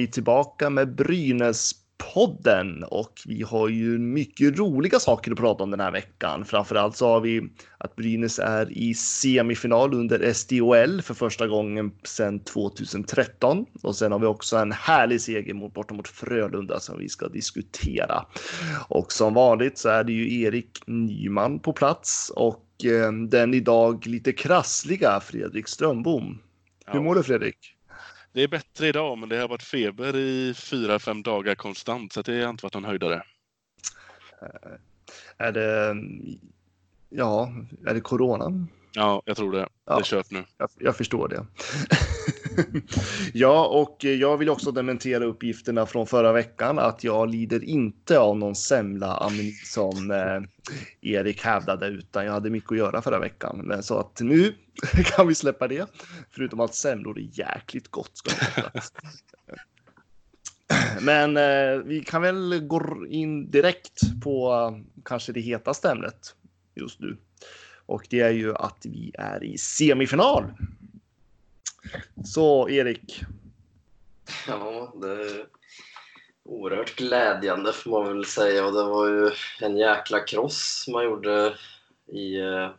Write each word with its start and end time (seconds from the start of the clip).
vi 0.00 0.06
tillbaka 0.06 0.70
med 0.70 0.88
Brynäs-podden 0.88 2.82
och 2.84 3.20
vi 3.26 3.42
har 3.42 3.68
ju 3.68 3.98
mycket 3.98 4.58
roliga 4.58 4.98
saker 4.98 5.32
att 5.32 5.38
prata 5.38 5.64
om 5.64 5.70
den 5.70 5.80
här 5.80 5.90
veckan. 5.90 6.44
Framförallt 6.44 6.96
så 6.96 7.08
har 7.08 7.20
vi 7.20 7.50
att 7.78 7.96
Brynäs 7.96 8.38
är 8.38 8.78
i 8.78 8.94
semifinal 8.94 9.94
under 9.94 10.32
SDHL 10.32 11.02
för 11.02 11.14
första 11.14 11.46
gången 11.46 11.92
sedan 12.04 12.40
2013 12.40 13.66
och 13.82 13.96
sen 13.96 14.12
har 14.12 14.18
vi 14.18 14.26
också 14.26 14.56
en 14.56 14.72
härlig 14.72 15.20
seger 15.20 15.54
mot 15.54 15.74
borta 15.74 15.94
mot 15.94 16.08
Frölunda 16.08 16.80
som 16.80 16.98
vi 16.98 17.08
ska 17.08 17.28
diskutera. 17.28 18.26
Och 18.88 19.12
som 19.12 19.34
vanligt 19.34 19.78
så 19.78 19.88
är 19.88 20.04
det 20.04 20.12
ju 20.12 20.42
Erik 20.42 20.82
Nyman 20.86 21.58
på 21.58 21.72
plats 21.72 22.32
och 22.36 22.84
eh, 22.84 23.12
den 23.12 23.54
idag 23.54 24.06
lite 24.06 24.32
krassliga 24.32 25.20
Fredrik 25.20 25.68
Strömbom. 25.68 26.38
Hur 26.86 27.00
mår 27.00 27.14
du 27.14 27.22
Fredrik? 27.22 27.79
Det 28.32 28.42
är 28.42 28.48
bättre 28.48 28.88
idag, 28.88 29.18
men 29.18 29.28
det 29.28 29.36
har 29.36 29.48
varit 29.48 29.62
feber 29.62 30.16
i 30.16 30.54
fyra, 30.54 30.98
fem 30.98 31.22
dagar 31.22 31.54
konstant, 31.54 32.12
så 32.12 32.22
det 32.22 32.42
har 32.42 32.50
inte 32.50 32.64
varit 32.64 32.74
någon 32.74 32.84
höjdare. 32.84 33.22
Är 35.36 35.52
det, 35.52 35.96
ja, 37.08 37.52
är 37.86 37.94
det 37.94 38.00
corona? 38.00 38.66
Ja, 38.92 39.22
jag 39.24 39.36
tror 39.36 39.52
det. 39.52 39.68
Ja. 39.84 39.94
Det 39.94 40.00
är 40.00 40.04
kört 40.04 40.30
nu. 40.30 40.44
Jag, 40.58 40.70
jag 40.78 40.96
förstår 40.96 41.28
det 41.28 41.46
ja, 43.32 43.66
och 43.66 44.04
jag 44.04 44.36
vill 44.36 44.48
också 44.48 44.70
dementera 44.72 45.24
uppgifterna 45.24 45.86
från 45.86 46.06
förra 46.06 46.32
veckan 46.32 46.78
att 46.78 47.04
jag 47.04 47.30
lider 47.30 47.64
inte 47.64 48.18
av 48.18 48.38
någon 48.38 48.54
semla 48.54 49.16
ameni 49.16 49.52
som 49.52 50.10
eh, 50.10 50.40
Erik 51.10 51.44
hävdade, 51.44 51.86
utan 51.86 52.24
jag 52.24 52.32
hade 52.32 52.50
mycket 52.50 52.72
att 52.72 52.78
göra 52.78 53.02
förra 53.02 53.18
veckan. 53.18 53.60
Men 53.64 53.82
så 53.82 53.98
att 53.98 54.20
nu 54.20 54.54
kan 55.04 55.28
vi 55.28 55.34
släppa 55.34 55.68
det, 55.68 55.90
förutom 56.30 56.60
att 56.60 56.74
semlor 56.74 57.18
är 57.18 57.28
jäkligt 57.32 57.88
gott. 57.88 58.10
Ska. 58.16 58.30
Men 61.00 61.36
eh, 61.36 61.84
vi 61.84 62.04
kan 62.06 62.22
väl 62.22 62.60
gå 62.66 63.06
in 63.08 63.50
direkt 63.50 64.00
på 64.22 64.52
eh, 64.52 65.02
kanske 65.04 65.32
det 65.32 65.40
hetaste 65.40 65.90
ämnet 65.90 66.34
just 66.74 67.00
nu. 67.00 67.16
Och 67.86 68.06
det 68.10 68.20
är 68.20 68.30
ju 68.30 68.54
att 68.54 68.78
vi 68.84 69.12
är 69.18 69.44
i 69.44 69.58
semifinal. 69.58 70.44
Så 72.24 72.68
Erik, 72.68 73.22
Ja, 74.48 74.92
det 75.00 75.10
är 75.10 75.46
oerhört 76.44 76.96
glädjande 76.96 77.72
får 77.72 77.90
man 77.90 78.12
väl 78.16 78.24
säga. 78.24 78.66
Och 78.66 78.72
det 78.72 78.82
var 78.84 79.08
ju 79.08 79.30
en 79.60 79.76
jäkla 79.76 80.20
kross 80.20 80.86
man 80.92 81.04
gjorde 81.04 81.54
i 82.06 82.36
eh, 82.40 82.70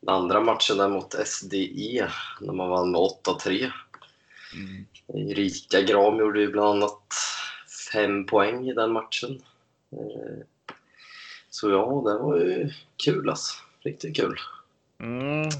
den 0.00 0.14
andra 0.14 0.40
matchen 0.40 0.76
där 0.76 0.88
mot 0.88 1.14
SDE 1.26 2.08
när 2.40 2.52
man 2.52 2.68
vann 2.68 2.90
med 2.90 3.00
8-3. 3.00 3.70
Erika 5.14 5.80
Gram 5.82 6.18
gjorde 6.18 6.40
ju 6.40 6.50
bland 6.52 6.68
annat 6.68 7.14
fem 7.92 8.26
poäng 8.26 8.68
i 8.68 8.74
den 8.74 8.92
matchen. 8.92 9.42
Eh, 9.92 10.44
Så 11.50 11.70
ja, 11.70 12.02
det 12.06 12.18
var 12.18 12.36
ju 12.38 12.70
kul 12.96 13.28
alltså. 13.28 13.54
Riktigt 13.80 14.16
kul. 14.16 14.36
mm, 15.00 15.50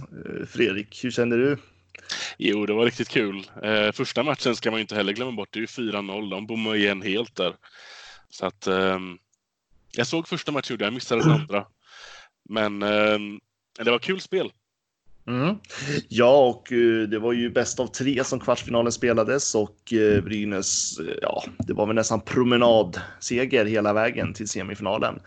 Fredrik, 0.47 1.05
hur 1.05 1.11
känner 1.11 1.37
du? 1.39 1.59
Jo, 2.39 2.67
det 2.67 2.73
var 2.73 2.85
riktigt 2.85 3.09
kul. 3.09 3.51
Eh, 3.63 3.93
första 3.93 4.23
matchen 4.23 4.57
ska 4.57 4.71
man 4.71 4.79
ju 4.79 4.83
inte 4.83 4.95
heller 4.95 5.13
glömma 5.13 5.33
bort. 5.33 5.49
Det 5.53 5.59
är 5.59 5.61
ju 5.61 5.67
4-0. 5.67 6.31
De 6.31 6.47
bommar 6.47 6.75
igen 6.75 7.03
helt 7.03 7.37
där. 7.37 7.57
Så 8.31 8.47
att... 8.47 8.67
eh, 8.67 8.99
jag 9.93 10.07
såg 10.07 10.29
första 10.29 10.53
matchen, 10.53 10.77
jag. 10.81 10.93
missade 10.93 11.23
den 11.23 11.31
andra. 11.33 11.67
Men 12.49 12.83
eh, 12.83 13.19
det 13.85 13.91
var 13.91 13.99
kul 13.99 14.21
spel. 14.21 14.53
Mm. 15.27 15.57
Ja, 16.09 16.47
och 16.47 16.73
eh, 16.73 17.09
det 17.09 17.19
var 17.19 17.33
ju 17.33 17.51
bäst 17.51 17.81
av 17.81 17.87
tre 17.87 18.25
som 18.25 18.41
kvartsfinalen 18.41 18.93
spelades 18.93 19.55
och 19.55 19.93
eh, 19.93 20.25
Brynäs, 20.25 20.99
eh, 20.99 21.15
ja, 21.23 21.45
det 21.59 21.73
var 21.73 21.87
väl 21.87 21.97
nästan 21.97 22.21
promenadseger 22.21 23.65
hela 23.65 23.93
vägen 23.93 24.35
till 24.35 24.49
semifinalen. 24.49 25.21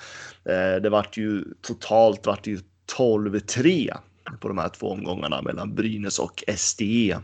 Det 0.81 0.89
vart 0.89 1.17
ju 1.17 1.43
totalt 1.61 2.25
vart 2.25 2.47
ju 2.47 2.59
12-3 2.97 3.97
på 4.39 4.47
de 4.47 4.57
här 4.57 4.69
två 4.69 4.87
omgångarna 4.87 5.41
mellan 5.41 5.75
Brynäs 5.75 6.19
och 6.19 6.43
SDE. 6.55 7.19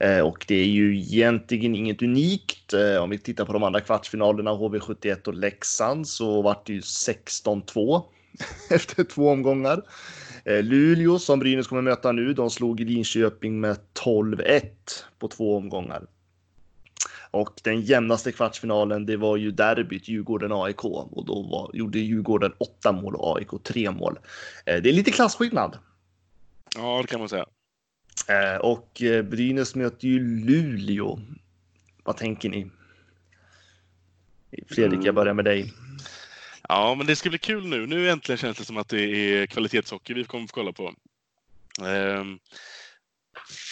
Eh, 0.00 0.20
och 0.20 0.44
det 0.48 0.54
är 0.54 0.66
ju 0.66 0.98
egentligen 0.98 1.74
inget 1.74 2.02
unikt. 2.02 2.72
Eh, 2.72 3.02
om 3.02 3.10
vi 3.10 3.18
tittar 3.18 3.44
på 3.44 3.52
de 3.52 3.62
andra 3.62 3.80
kvartsfinalerna, 3.80 4.50
HV71 4.50 5.28
och 5.28 5.34
Leksand, 5.34 6.08
så 6.08 6.42
vart 6.42 6.66
det 6.66 6.72
ju 6.72 6.80
16-2 6.80 8.02
efter 8.70 9.04
två 9.04 9.30
omgångar. 9.30 9.82
Eh, 10.44 10.62
Luleå 10.62 11.18
som 11.18 11.38
Brynäs 11.38 11.66
kommer 11.66 11.82
möta 11.82 12.12
nu, 12.12 12.32
de 12.32 12.50
slog 12.50 12.80
Linköping 12.80 13.60
med 13.60 13.76
12-1 14.04 14.62
på 15.18 15.28
två 15.28 15.56
omgångar. 15.56 16.06
Och 17.30 17.60
den 17.62 17.80
jämnaste 17.80 18.32
kvartsfinalen, 18.32 19.06
det 19.06 19.16
var 19.16 19.36
ju 19.36 19.50
derbyt 19.50 20.08
Djurgården-AIK 20.08 20.84
och 20.84 21.26
då 21.26 21.42
var, 21.42 21.70
gjorde 21.74 21.98
Djurgården 21.98 22.52
åtta 22.58 22.92
mål 22.92 23.14
och 23.14 23.36
AIK 23.36 23.50
tre 23.62 23.90
mål. 23.90 24.18
Det 24.64 24.88
är 24.88 24.92
lite 24.92 25.10
klasskillnad. 25.10 25.78
Ja, 26.76 27.02
det 27.02 27.08
kan 27.08 27.20
man 27.20 27.28
säga. 27.28 27.46
Eh, 28.28 28.56
och 28.56 29.02
eh, 29.02 29.22
Brynäs 29.22 29.74
möter 29.74 30.08
ju 30.08 30.44
Luleå. 30.44 31.20
Vad 32.04 32.16
tänker 32.16 32.48
ni? 32.48 32.70
Fredrik, 34.68 35.00
jag 35.04 35.14
börjar 35.14 35.34
med 35.34 35.44
dig. 35.44 35.72
Ja, 36.68 36.94
men 36.94 37.06
det 37.06 37.16
ska 37.16 37.28
bli 37.28 37.38
kul 37.38 37.66
nu. 37.66 37.86
Nu 37.86 38.10
äntligen 38.10 38.38
känns 38.38 38.58
det 38.58 38.64
som 38.64 38.76
att 38.76 38.88
det 38.88 39.02
är 39.02 39.46
kvalitetshockey 39.46 40.14
vi 40.14 40.24
kommer 40.24 40.46
få 40.46 40.52
kolla 40.54 40.72
på. 40.72 40.94
Ehm, 41.86 42.38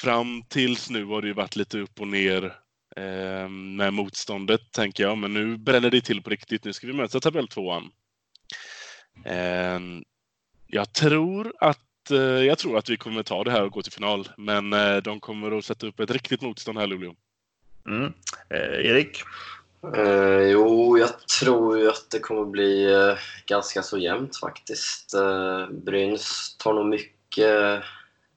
fram 0.03 0.42
tills 0.42 0.91
nu 0.91 1.04
har 1.04 1.22
det 1.22 1.28
ju 1.28 1.34
varit 1.34 1.56
lite 1.56 1.78
upp 1.78 2.00
och 2.00 2.09
ner 2.09 2.56
ehm, 2.97 3.76
med 3.76 3.92
motståndet, 3.92 4.72
tänker 4.72 5.03
jag. 5.03 5.19
Men 5.19 5.34
nu 5.34 5.56
bränner 5.56 5.91
det 5.91 6.00
till 6.00 6.22
på 6.22 6.31
riktigt. 6.31 6.65
Nu 6.65 6.72
ska 6.72 6.86
vi 6.86 6.92
möta 6.92 7.21
tabelltvåan. 7.21 7.91
Ehm, 9.25 10.04
jag 10.66 10.92
tror 10.92 11.53
att 11.60 11.81
eh, 12.10 12.19
jag 12.19 12.59
tror 12.59 12.78
att 12.78 12.88
vi 12.88 12.97
kommer 12.97 13.22
ta 13.22 13.44
det 13.44 13.50
här 13.50 13.62
och 13.62 13.72
gå 13.72 13.82
till 13.82 13.92
final. 13.92 14.28
Men 14.37 14.72
eh, 14.72 14.97
de 14.97 15.20
kommer 15.20 15.59
att 15.59 15.65
sätta 15.65 15.87
upp 15.87 16.00
ett 16.00 16.10
riktigt 16.10 16.42
motstånd 16.42 16.78
här, 16.78 16.87
Luleå. 16.87 17.15
Mm. 17.87 18.12
Eh, 18.50 18.91
Erik? 18.91 19.22
Eh, 19.97 20.42
jo, 20.42 20.98
jag 20.98 21.28
tror 21.41 21.78
ju 21.78 21.88
att 21.88 22.10
det 22.10 22.19
kommer 22.19 22.44
bli 22.44 22.88
ganska 23.47 23.82
så 23.82 23.98
jämnt 23.98 24.37
faktiskt. 24.37 25.15
Eh, 25.15 25.69
Brynäs 25.70 26.56
tar 26.59 26.75
nog 26.75 26.87
mycket, 26.87 27.82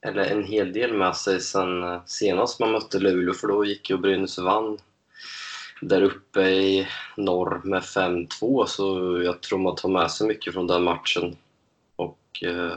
eller 0.00 0.24
en 0.24 0.44
hel 0.44 0.72
del 0.72 0.92
med 0.92 1.16
sig 1.16 1.40
sen 1.40 2.00
senast 2.06 2.60
man 2.60 2.72
mötte 2.72 2.98
Luleå, 2.98 3.34
för 3.34 3.48
då 3.48 3.64
gick 3.64 3.90
ju 3.90 3.96
Brynäs 3.96 4.38
och 4.38 4.44
vann 4.44 4.78
där 5.80 6.02
uppe 6.02 6.40
i 6.40 6.88
norr 7.16 7.60
med 7.64 7.82
5-2, 7.82 8.66
så 8.66 9.20
jag 9.24 9.40
tror 9.40 9.58
man 9.58 9.76
tar 9.76 9.88
med 9.88 10.10
sig 10.10 10.26
mycket 10.26 10.52
från 10.52 10.66
den 10.66 10.82
matchen. 10.82 11.36
Och 11.96 12.42
eh, 12.42 12.72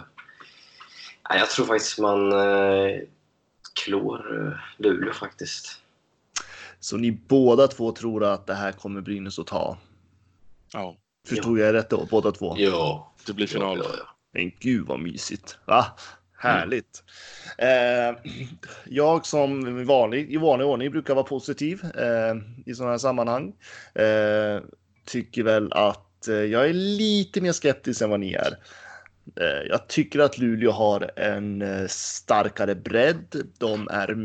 nej, 1.32 1.40
jag 1.40 1.50
tror 1.50 1.66
faktiskt 1.66 2.00
man 2.00 2.32
eh, 2.32 3.02
klår 3.86 4.48
eh, 4.48 4.54
Luleå 4.78 5.14
faktiskt. 5.14 5.78
Så 6.80 6.98
ni 6.98 7.12
båda 7.12 7.68
två 7.68 7.92
tror 7.92 8.24
att 8.24 8.48
det 8.48 8.54
här 8.54 8.72
kommer 8.72 9.02
Brynäs 9.02 9.40
att 9.40 9.48
ta? 9.48 9.78
Ja, 10.74 10.98
Förstod 11.28 11.60
jag 11.60 11.74
rätt 11.74 11.90
då? 11.90 12.08
Båda 12.12 12.32
två? 12.32 12.56
Ja, 12.58 13.14
det 13.26 13.34
blir 13.34 13.48
final. 13.48 13.78
Ja, 13.78 13.84
ja, 13.90 13.96
ja. 14.00 14.16
Men 14.32 14.52
gud 14.60 14.88
vad 14.88 15.00
mysigt. 15.00 15.58
Va? 15.66 15.86
Härligt. 16.38 17.04
Eh, 17.58 18.32
jag 18.86 19.26
som 19.26 19.86
vanlig, 19.86 20.34
i 20.34 20.38
vanlig 20.38 20.68
ordning 20.68 20.92
brukar 20.92 21.16
vara 21.16 21.26
positiv 21.26 21.86
eh, 21.96 22.36
i 22.66 22.76
sådana 22.76 22.92
här 22.92 22.98
sammanhang. 22.98 23.54
Eh, 23.96 24.62
tycker 25.06 25.44
väl 25.44 25.74
att 25.74 26.28
eh, 26.28 26.36
jag 26.36 26.70
är 26.70 26.74
lite 26.74 27.42
mer 27.42 27.52
skeptisk 27.52 28.02
än 28.02 28.10
vad 28.10 28.20
ni 28.20 28.34
är. 28.34 28.58
Eh, 29.40 29.68
jag 29.70 29.88
tycker 29.88 30.20
att 30.20 30.38
Luleå 30.38 30.72
har 30.72 31.12
en 31.16 31.62
eh, 31.62 31.88
starkare 31.88 32.76
bredd. 32.76 33.52
De 33.58 33.88
är 33.88 34.16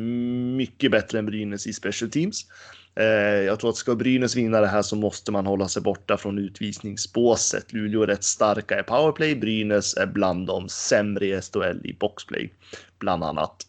mycket 0.57 0.91
bättre 0.91 1.19
än 1.19 1.27
Brynäs 1.27 1.67
i 1.67 1.73
special 1.73 2.11
teams. 2.11 2.47
Eh, 2.95 3.05
jag 3.45 3.61
tror 3.61 3.71
att 3.71 3.77
ska 3.77 3.95
Brynäs 3.95 4.37
vinna 4.37 4.61
det 4.61 4.67
här 4.67 4.83
så 4.83 4.97
måste 4.97 5.33
man 5.33 5.47
hålla 5.47 5.69
sig 5.69 5.83
borta 5.83 6.17
från 6.17 6.39
utvisningsbåset. 6.39 7.73
Luleå 7.73 8.03
är 8.03 8.07
rätt 8.07 8.25
starka 8.25 8.81
i 8.81 8.83
powerplay. 8.83 9.37
Brynäs 9.37 9.97
är 9.97 10.07
bland 10.07 10.47
de 10.47 10.69
sämre 10.69 11.27
i 11.27 11.41
SHL 11.43 11.87
i 11.87 11.97
boxplay, 12.01 12.53
bland 12.99 13.25
annat. 13.25 13.67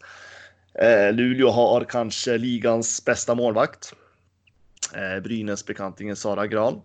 Luleå 1.13 1.50
har 1.50 1.83
kanske 1.83 2.38
ligans 2.38 3.06
bästa 3.06 3.35
målvakt. 3.35 3.94
Brynäs 5.23 5.65
bekantingen 5.65 6.15
Sara 6.15 6.47
Gran 6.47 6.81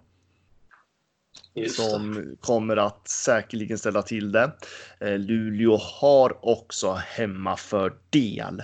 Just 1.55 1.77
som 1.77 2.37
kommer 2.41 2.77
att 2.77 3.09
säkerligen 3.09 3.79
ställa 3.79 4.03
till 4.03 4.33
det. 4.33 4.53
Eh, 5.01 5.19
Luleå 5.19 5.77
har 5.77 6.47
också 6.47 6.93
hemmafördel. 6.93 8.63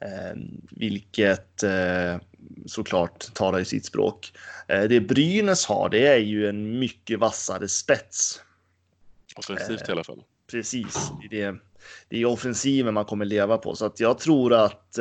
Eh, 0.00 0.36
vilket 0.70 1.62
eh, 1.62 2.16
såklart 2.66 3.34
talar 3.34 3.60
i 3.60 3.64
sitt 3.64 3.84
språk. 3.84 4.32
Eh, 4.68 4.82
det 4.82 5.00
Brynäs 5.00 5.66
har, 5.66 5.88
det 5.88 6.06
är 6.06 6.18
ju 6.18 6.48
en 6.48 6.78
mycket 6.78 7.18
vassare 7.18 7.68
spets. 7.68 8.42
Offensivt 9.36 9.88
i 9.88 9.92
alla 9.92 10.04
fall. 10.04 10.22
Precis, 10.50 11.10
det 11.30 11.42
är, 11.42 11.60
det 12.08 12.20
är 12.20 12.24
offensiven 12.24 12.94
man 12.94 13.04
kommer 13.04 13.24
leva 13.24 13.58
på. 13.58 13.76
Så 13.76 13.86
att 13.86 14.00
jag 14.00 14.18
tror 14.18 14.54
att 14.54 14.92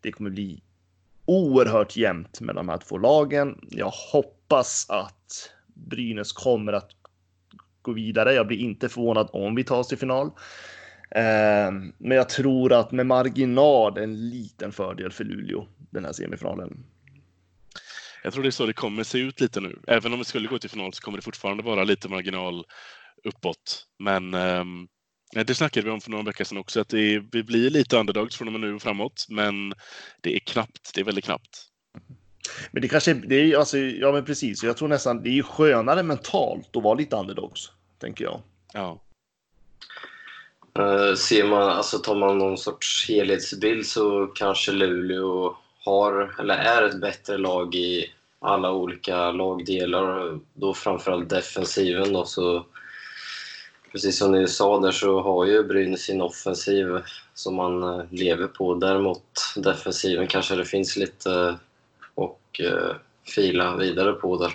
det 0.00 0.12
kommer 0.12 0.30
bli 0.30 0.62
oerhört 1.24 1.96
jämnt 1.96 2.40
mellan 2.40 2.66
de 2.66 2.72
här 2.72 2.78
två 2.78 2.98
lagen. 2.98 3.58
Jag 3.70 3.92
hoppas 4.12 4.86
att 4.88 5.50
Brynäs 5.74 6.32
kommer 6.32 6.72
att 6.72 6.90
gå 7.82 7.92
vidare. 7.92 8.34
Jag 8.34 8.46
blir 8.46 8.58
inte 8.58 8.88
förvånad 8.88 9.28
om 9.32 9.54
vi 9.54 9.64
tar 9.64 9.78
oss 9.78 9.88
till 9.88 9.98
final. 9.98 10.30
Ehm, 11.10 11.92
men 11.98 12.16
jag 12.16 12.28
tror 12.28 12.72
att 12.72 12.92
med 12.92 13.06
marginal 13.06 13.98
en 13.98 14.30
liten 14.30 14.72
fördel 14.72 15.12
för 15.12 15.24
Luleå 15.24 15.66
den 15.90 16.04
här 16.04 16.12
semifinalen. 16.12 16.84
Jag 18.24 18.32
tror 18.32 18.42
det 18.42 18.48
är 18.48 18.50
så 18.50 18.66
det 18.66 18.72
kommer 18.72 19.04
se 19.04 19.18
ut 19.18 19.40
lite 19.40 19.60
nu. 19.60 19.78
Även 19.86 20.12
om 20.12 20.18
vi 20.18 20.24
skulle 20.24 20.48
gå 20.48 20.58
till 20.58 20.70
final 20.70 20.92
så 20.92 21.02
kommer 21.02 21.18
det 21.18 21.22
fortfarande 21.22 21.62
vara 21.62 21.84
lite 21.84 22.08
marginal 22.08 22.64
uppåt. 23.24 23.86
Men 23.98 24.34
ehm, 24.34 24.88
det 25.46 25.54
snackade 25.54 25.86
vi 25.86 25.92
om 25.92 26.00
för 26.00 26.10
några 26.10 26.24
veckor 26.24 26.44
sedan 26.44 26.58
också, 26.58 26.80
att 26.80 26.88
det 26.88 27.14
är, 27.14 27.24
vi 27.32 27.42
blir 27.42 27.70
lite 27.70 27.96
underdogs 27.96 28.36
från 28.36 28.48
och 28.48 28.52
med 28.52 28.60
nu 28.60 28.74
och 28.74 28.82
framåt. 28.82 29.26
Men 29.28 29.74
det 30.20 30.34
är 30.34 30.38
knappt. 30.38 30.94
Det 30.94 31.00
är 31.00 31.04
väldigt 31.04 31.24
knappt. 31.24 31.71
Men 32.70 32.82
det 32.82 32.88
kanske 32.88 33.14
det 33.14 33.34
är 33.34 33.58
alltså, 33.58 33.78
ja 33.78 34.12
men 34.12 34.24
precis. 34.24 34.62
Jag 34.62 34.76
tror 34.76 34.88
nästan 34.88 35.22
det 35.22 35.38
är 35.38 35.42
skönare 35.42 36.02
mentalt 36.02 36.76
att 36.76 36.82
vara 36.82 36.94
lite 36.94 37.16
underdogs, 37.16 37.70
tänker 37.98 38.24
jag. 38.24 38.40
Ja. 38.72 39.00
Uh, 40.78 41.14
ser 41.14 41.44
man, 41.44 41.62
alltså 41.62 41.98
tar 41.98 42.14
man 42.14 42.38
någon 42.38 42.58
sorts 42.58 43.08
helhetsbild 43.08 43.86
så 43.86 44.26
kanske 44.26 44.72
Luleå 44.72 45.56
har, 45.84 46.34
eller 46.40 46.54
är 46.54 46.82
ett 46.82 47.00
bättre 47.00 47.38
lag 47.38 47.74
i 47.74 48.12
alla 48.38 48.72
olika 48.72 49.30
lagdelar. 49.30 50.38
Då 50.54 50.74
framförallt 50.74 51.28
defensiven 51.28 52.12
då, 52.12 52.24
så 52.24 52.66
precis 53.92 54.18
som 54.18 54.32
ni 54.32 54.48
sa 54.48 54.80
där 54.80 54.92
så 54.92 55.20
har 55.20 55.44
ju 55.44 55.62
Brynäs 55.62 56.00
sin 56.00 56.20
offensiv 56.20 56.86
som 57.34 57.54
man 57.54 57.82
eh, 57.82 58.04
lever 58.10 58.46
på. 58.46 58.74
Däremot 58.74 59.24
defensiven 59.56 60.26
kanske 60.26 60.56
det 60.56 60.64
finns 60.64 60.96
lite 60.96 61.58
och 62.52 62.60
uh, 62.60 62.96
fila 63.34 63.76
vidare 63.76 64.12
på 64.12 64.38
där. 64.38 64.52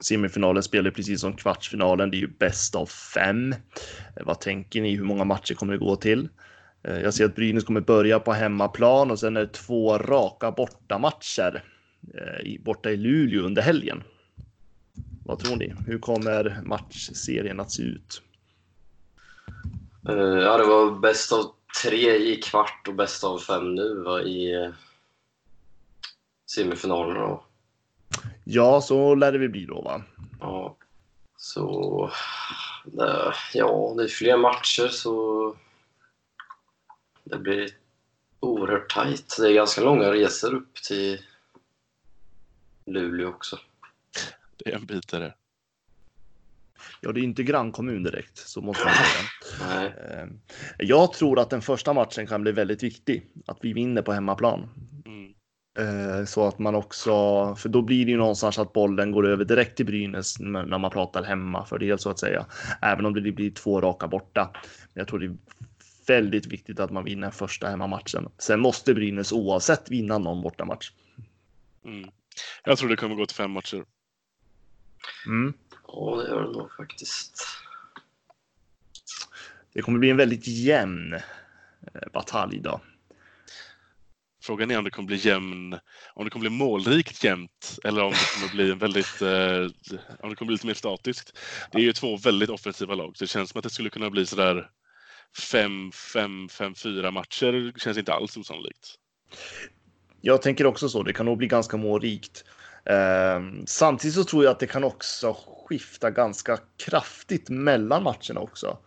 Semifinalen 0.00 0.62
spelar 0.62 0.90
precis 0.90 1.20
som 1.20 1.36
kvartsfinalen. 1.36 2.10
Det 2.10 2.16
är 2.16 2.20
ju 2.20 2.30
bäst 2.38 2.74
av 2.74 2.86
fem. 2.86 3.54
Vad 4.26 4.40
tänker 4.40 4.82
ni? 4.82 4.96
Hur 4.96 5.04
många 5.04 5.24
matcher 5.24 5.54
kommer 5.54 5.72
det 5.72 5.78
gå 5.78 5.96
till? 5.96 6.28
Eh, 6.82 7.00
jag 7.00 7.14
ser 7.14 7.24
att 7.24 7.34
Brynäs 7.34 7.64
kommer 7.64 7.80
börja 7.80 8.20
på 8.20 8.32
hemmaplan 8.32 9.10
och 9.10 9.18
sen 9.18 9.36
är 9.36 9.40
det 9.40 9.52
två 9.52 9.98
raka 9.98 10.50
bortamatcher 10.50 11.64
eh, 12.14 12.60
borta 12.60 12.90
i 12.90 12.96
Luleå 12.96 13.42
under 13.42 13.62
helgen. 13.62 14.02
Vad 15.24 15.38
tror 15.38 15.56
ni? 15.56 15.74
Hur 15.86 15.98
kommer 15.98 16.60
matchserien 16.64 17.60
att 17.60 17.72
se 17.72 17.82
ut? 17.82 18.22
Eh, 20.08 20.14
ja, 20.14 20.58
det 20.58 20.64
var 20.64 21.00
bäst 21.00 21.32
av 21.32 21.44
tre 21.82 22.16
i 22.16 22.36
kvart 22.36 22.88
och 22.88 22.94
bäst 22.94 23.24
av 23.24 23.38
fem 23.38 23.74
nu 23.74 24.02
va, 24.02 24.22
i 24.22 24.70
semifinalerna. 26.54 27.40
Ja, 28.44 28.80
så 28.80 29.14
lär 29.14 29.32
det 29.32 29.38
väl 29.38 29.48
bli 29.48 29.66
då 29.66 29.82
va? 29.82 30.02
Ja. 30.40 30.76
Så... 31.36 32.10
Det, 32.84 33.34
ja, 33.54 33.94
det 33.96 34.02
är 34.04 34.08
fler 34.08 34.36
matcher 34.36 34.88
så... 34.88 35.56
Det 37.24 37.38
blir 37.38 37.70
oerhört 38.40 38.94
tajt. 38.94 39.36
Det 39.38 39.48
är 39.48 39.52
ganska 39.54 39.80
långa 39.80 40.12
resor 40.12 40.54
upp 40.54 40.74
till 40.74 41.20
Luleå 42.86 43.28
också. 43.28 43.58
Det 44.56 44.70
är 44.72 44.76
en 44.76 44.86
bit 44.86 45.08
där. 45.08 45.34
Ja, 47.00 47.12
det 47.12 47.20
är 47.20 47.24
inte 47.24 47.42
grannkommun 47.42 48.02
direkt, 48.02 48.38
så 48.38 48.60
måste 48.60 48.84
man 48.84 48.94
säga. 48.94 49.68
Nej. 49.68 49.94
Ehm, 50.10 50.40
Jag 50.78 51.12
tror 51.12 51.38
att 51.38 51.50
den 51.50 51.62
första 51.62 51.92
matchen 51.92 52.26
kan 52.26 52.42
bli 52.42 52.52
väldigt 52.52 52.82
viktig. 52.82 53.26
Att 53.46 53.58
vi 53.60 53.72
vinner 53.72 54.02
på 54.02 54.12
hemmaplan. 54.12 54.68
Mm. 55.06 55.34
Eh, 55.78 56.24
Så 56.24 56.48
att 56.48 56.58
man 56.58 56.74
också, 56.74 57.12
för 57.54 57.68
då 57.68 57.82
blir 57.82 58.04
det 58.04 58.10
ju 58.10 58.16
någonstans 58.16 58.58
att 58.58 58.72
bollen 58.72 59.12
går 59.12 59.26
över 59.26 59.44
direkt 59.44 59.76
till 59.76 59.86
Brynäs 59.86 60.40
när 60.40 60.78
man 60.78 60.90
pratar 60.90 61.22
hemma 61.22 61.64
för 61.64 61.78
det 61.78 62.00
så 62.00 62.10
att 62.10 62.18
säga. 62.18 62.46
Även 62.82 63.06
om 63.06 63.14
det 63.14 63.32
blir 63.32 63.50
två 63.50 63.80
raka 63.80 64.08
borta. 64.08 64.50
Men 64.52 65.00
jag 65.00 65.08
tror 65.08 65.18
det 65.18 65.26
är 65.26 65.36
väldigt 66.06 66.46
viktigt 66.46 66.80
att 66.80 66.90
man 66.90 67.04
vinner 67.04 67.30
första 67.30 67.68
hemmamatchen. 67.68 68.28
Sen 68.38 68.60
måste 68.60 68.94
Brynäs 68.94 69.32
oavsett 69.32 69.90
vinna 69.90 70.18
någon 70.18 70.42
bortamatch. 70.42 70.90
Mm. 71.84 72.10
Jag 72.64 72.78
tror 72.78 72.88
det 72.88 72.96
kommer 72.96 73.14
gå 73.16 73.26
till 73.26 73.36
fem 73.36 73.50
matcher. 73.50 73.84
Mm. 75.26 75.52
Ja, 75.86 76.16
det 76.16 76.28
gör 76.28 76.42
det 76.42 76.52
nog 76.52 76.72
faktiskt. 76.76 77.46
Det 79.72 79.82
kommer 79.82 79.98
bli 79.98 80.10
en 80.10 80.16
väldigt 80.16 80.46
jämn 80.46 81.14
eh, 81.14 82.08
batalj 82.12 82.60
då. 82.60 82.80
Frågan 84.50 84.70
är 84.70 84.78
om 84.78 84.84
det 84.84 84.90
kommer 84.90 85.06
bli 85.06 85.16
jämn, 85.16 85.78
om 86.14 86.24
det 86.24 86.30
kommer 86.30 86.40
bli 86.40 86.58
målrikt 86.58 87.24
jämnt 87.24 87.78
eller 87.84 88.02
om 88.02 88.10
det 88.10 88.34
kommer 88.34 88.52
bli 88.54 88.70
en 88.70 88.78
väldigt, 88.78 89.22
eh, 89.22 89.90
om 90.20 90.30
det 90.30 90.36
kommer 90.36 90.46
bli 90.46 90.52
lite 90.52 90.66
mer 90.66 90.74
statiskt. 90.74 91.38
Det 91.72 91.78
är 91.78 91.82
ju 91.82 91.92
två 91.92 92.16
väldigt 92.16 92.50
offensiva 92.50 92.94
lag, 92.94 93.16
så 93.16 93.24
det 93.24 93.28
känns 93.28 93.50
som 93.50 93.58
att 93.58 93.62
det 93.62 93.70
skulle 93.70 93.90
kunna 93.90 94.10
bli 94.10 94.26
sådär 94.26 94.70
5-5, 95.52 96.48
5-4 96.48 97.10
matcher. 97.10 97.52
Det 97.52 97.80
känns 97.80 97.98
inte 97.98 98.12
alls 98.12 98.36
osannolikt. 98.36 98.94
Jag 100.20 100.42
tänker 100.42 100.66
också 100.66 100.88
så. 100.88 101.02
Det 101.02 101.12
kan 101.12 101.26
nog 101.26 101.38
bli 101.38 101.46
ganska 101.46 101.76
målrikt. 101.76 102.44
Eh, 102.84 103.64
samtidigt 103.66 104.14
så 104.14 104.24
tror 104.24 104.44
jag 104.44 104.50
att 104.50 104.60
det 104.60 104.66
kan 104.66 104.84
också 104.84 105.36
skifta 105.68 106.10
ganska 106.10 106.58
kraftigt 106.84 107.48
mellan 107.48 108.02
matcherna 108.02 108.40
också. 108.40 108.78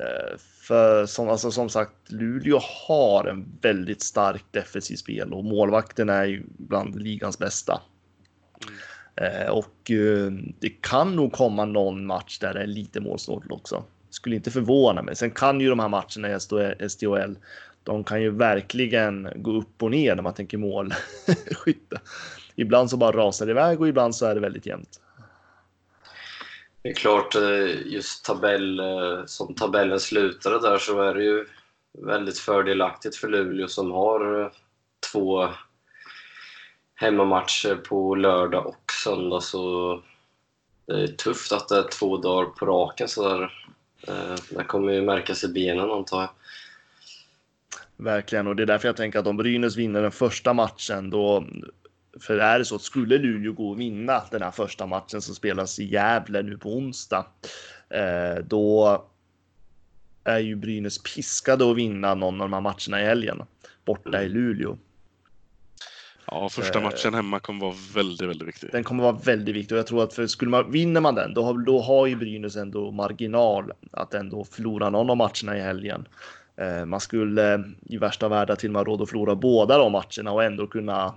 Eh, 0.00 0.38
för 0.68 1.06
som, 1.06 1.28
alltså, 1.28 1.50
som 1.50 1.68
sagt, 1.68 1.92
Luleå 2.08 2.60
har 2.88 3.24
en 3.24 3.58
väldigt 3.60 4.02
stark 4.02 4.44
defensiv 4.50 4.96
spel 4.96 5.32
och 5.32 5.44
målvakten 5.44 6.08
är 6.08 6.24
ju 6.24 6.42
bland 6.56 7.02
ligans 7.02 7.38
bästa. 7.38 7.80
Eh, 9.16 9.50
och 9.50 9.90
eh, 9.90 10.32
det 10.60 10.68
kan 10.68 11.16
nog 11.16 11.32
komma 11.32 11.64
någon 11.64 12.06
match 12.06 12.38
där 12.38 12.54
det 12.54 12.62
är 12.62 12.66
lite 12.66 13.00
målsnålt 13.00 13.52
också. 13.52 13.84
Skulle 14.10 14.36
inte 14.36 14.50
förvåna 14.50 15.02
mig. 15.02 15.16
Sen 15.16 15.30
kan 15.30 15.60
ju 15.60 15.68
de 15.68 15.78
här 15.78 15.88
matcherna 15.88 16.36
i 16.80 16.88
SDHL, 16.88 17.38
de 17.82 18.04
kan 18.04 18.22
ju 18.22 18.30
verkligen 18.30 19.28
gå 19.36 19.52
upp 19.52 19.82
och 19.82 19.90
ner 19.90 20.14
när 20.14 20.22
man 20.22 20.34
tänker 20.34 20.58
målskytte. 20.58 22.00
Ibland 22.56 22.90
så 22.90 22.96
bara 22.96 23.16
rasar 23.16 23.46
det 23.46 23.52
iväg 23.52 23.80
och 23.80 23.88
ibland 23.88 24.14
så 24.14 24.26
är 24.26 24.34
det 24.34 24.40
väldigt 24.40 24.66
jämnt. 24.66 25.00
Det 26.88 26.92
är 26.92 26.96
klart, 26.96 27.34
eh, 27.34 27.86
just 27.86 28.24
tabell, 28.24 28.80
eh, 28.80 29.24
som 29.26 29.54
tabellen 29.54 30.00
slutade 30.00 30.60
där 30.60 30.78
så 30.78 31.02
är 31.02 31.14
det 31.14 31.22
ju 31.22 31.46
väldigt 31.98 32.38
fördelaktigt 32.38 33.16
för 33.16 33.28
Luleå 33.28 33.68
som 33.68 33.90
har 33.90 34.40
eh, 34.40 34.50
två 35.12 35.48
hemmamatcher 36.94 37.74
på 37.74 38.14
lördag 38.14 38.66
och 38.66 38.92
söndag. 39.04 39.40
Så 39.40 40.02
det 40.86 41.02
är 41.02 41.06
tufft 41.06 41.52
att 41.52 41.68
det 41.68 41.78
är 41.78 41.88
två 41.88 42.16
dagar 42.16 42.46
på 42.46 42.66
raken 42.66 43.08
sådär. 43.08 43.52
Det 44.50 44.64
kommer 44.64 44.92
ju 44.92 45.02
märkas 45.02 45.44
i 45.44 45.48
benen 45.48 45.90
antar 45.90 46.20
jag. 46.20 46.30
Verkligen, 47.96 48.46
och 48.46 48.56
det 48.56 48.62
är 48.62 48.66
därför 48.66 48.88
jag 48.88 48.96
tänker 48.96 49.18
att 49.18 49.26
om 49.26 49.36
Brynäs 49.36 49.76
vinner 49.76 50.02
den 50.02 50.12
första 50.12 50.52
matchen 50.52 51.10
då 51.10 51.44
för 52.20 52.38
är 52.38 52.58
det 52.58 52.64
så 52.64 52.74
att 52.74 52.82
skulle 52.82 53.18
Luleå 53.18 53.52
gå 53.52 53.70
och 53.70 53.80
vinna 53.80 54.22
den 54.30 54.42
här 54.42 54.50
första 54.50 54.86
matchen 54.86 55.20
som 55.20 55.34
spelas 55.34 55.78
i 55.78 55.84
Gävle 55.84 56.42
nu 56.42 56.58
på 56.58 56.76
onsdag, 56.76 57.26
eh, 57.90 58.44
då 58.44 59.04
är 60.24 60.38
ju 60.38 60.56
Brynäs 60.56 61.02
piskade 61.02 61.70
att 61.70 61.76
vinna 61.76 62.14
någon 62.14 62.40
av 62.40 62.50
de 62.50 62.52
här 62.52 62.60
matcherna 62.60 63.02
i 63.02 63.04
helgen 63.04 63.42
borta 63.84 64.22
i 64.22 64.28
Luleå. 64.28 64.78
Ja, 66.26 66.48
första 66.48 66.80
matchen 66.80 67.14
hemma 67.14 67.40
kommer 67.40 67.60
vara 67.60 67.74
väldigt, 67.94 68.28
väldigt 68.28 68.48
viktig. 68.48 68.68
Den 68.72 68.84
kommer 68.84 69.02
vara 69.02 69.16
väldigt 69.24 69.54
viktig 69.54 69.74
och 69.74 69.78
jag 69.78 69.86
tror 69.86 70.04
att 70.04 70.14
för 70.14 70.26
skulle 70.26 70.50
man 70.50 70.72
vinner 70.72 71.00
man 71.00 71.14
den, 71.14 71.34
då 71.34 71.42
har, 71.42 71.54
då 71.58 71.80
har 71.80 72.06
ju 72.06 72.16
Brynäs 72.16 72.56
ändå 72.56 72.90
marginal 72.90 73.72
att 73.92 74.14
ändå 74.14 74.44
förlora 74.44 74.90
någon 74.90 75.10
av 75.10 75.16
matcherna 75.16 75.56
i 75.56 75.60
helgen. 75.60 76.08
Eh, 76.56 76.84
man 76.84 77.00
skulle 77.00 77.64
i 77.86 77.98
värsta 77.98 78.28
världen 78.28 78.56
till 78.56 78.68
och 78.68 78.72
med 78.72 78.86
råd 78.86 79.02
att 79.02 79.08
förlora 79.08 79.34
båda 79.34 79.78
de 79.78 79.92
matcherna 79.92 80.32
och 80.32 80.44
ändå 80.44 80.66
kunna 80.66 81.14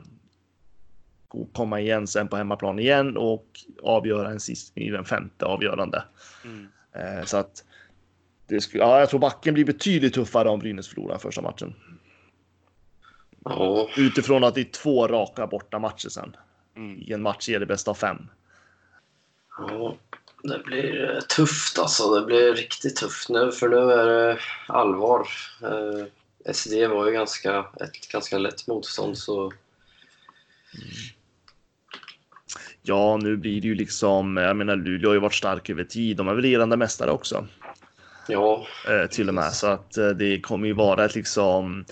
komma 1.54 1.80
igen 1.80 2.08
sen 2.08 2.28
på 2.28 2.38
hemmaplan 2.38 2.80
igen 2.80 3.18
och 3.18 3.46
avgöra 3.84 4.30
en 4.30 4.40
sist 4.40 4.78
i 4.78 4.90
den 4.90 5.06
femte 5.06 5.46
avgörande. 5.46 6.04
Mm. 6.46 6.68
Eh, 6.94 7.26
så 7.26 7.38
att 7.38 7.64
det 8.48 8.62
skulle, 8.62 8.84
ja, 8.84 9.00
jag 9.00 9.10
tror 9.10 9.20
backen 9.20 9.54
blir 9.54 9.66
betydligt 9.66 10.14
tuffare 10.14 10.50
om 10.50 10.60
Brynäs 10.60 10.88
förlorar 10.88 11.18
första 11.18 11.42
matchen. 11.42 11.76
Ja, 13.46 13.90
Utifrån 13.98 14.44
att 14.44 14.56
det 14.56 14.62
är 14.62 14.72
två 14.72 15.08
raka 15.08 15.48
borta 15.48 15.80
matcher 15.80 16.10
sen. 16.10 16.36
Mm. 16.76 17.02
I 17.02 17.14
en 17.14 17.22
match 17.22 17.50
är 17.50 17.60
det 17.60 17.66
bäst 17.66 17.88
av 17.88 17.94
fem. 17.94 18.18
ja, 19.58 19.98
det 20.44 20.60
blir 20.60 21.16
eh, 21.16 21.22
tufft 21.22 21.80
alltså. 21.80 22.16
Det 22.16 22.26
blir 22.26 22.54
riktigt 22.54 22.96
tufft 22.96 23.30
nu 23.30 23.52
för 23.52 23.70
nu 23.70 23.92
är 23.92 24.06
det 24.06 24.40
allvar. 24.68 25.28
Eh, 25.64 26.06
SD 26.54 26.74
var 26.74 27.06
ju 27.06 27.12
ganska, 27.12 27.66
ett 27.82 28.12
ganska 28.12 28.38
lätt 28.38 28.68
motstånd 28.68 29.18
så 29.18 29.52
Ja, 32.84 33.18
nu 33.18 33.38
blir 33.38 33.62
det 33.62 33.68
ju 33.68 33.76
liksom, 33.76 34.38
jag 34.38 34.56
menar 34.58 34.76
Luleå 34.76 35.10
har 35.10 35.14
ju 35.14 35.20
varit 35.20 35.34
stark 35.34 35.70
över 35.70 35.84
tid. 35.84 36.18
De 36.18 36.28
är 36.28 36.34
väl 36.34 36.44
regerande 36.44 36.78
mästare 36.78 37.12
också. 37.12 37.48
ja, 38.28 38.66
Eh, 38.90 39.08
till 39.08 39.28
och 39.28 39.34
med. 39.34 39.54
Så 39.54 39.68
att 39.68 39.98
eh, 39.98 40.10
det 40.10 40.40
kommer 40.40 40.68
ju 40.68 40.74
vara 40.74 41.06
ett 41.06 41.16
liksom. 41.16 41.86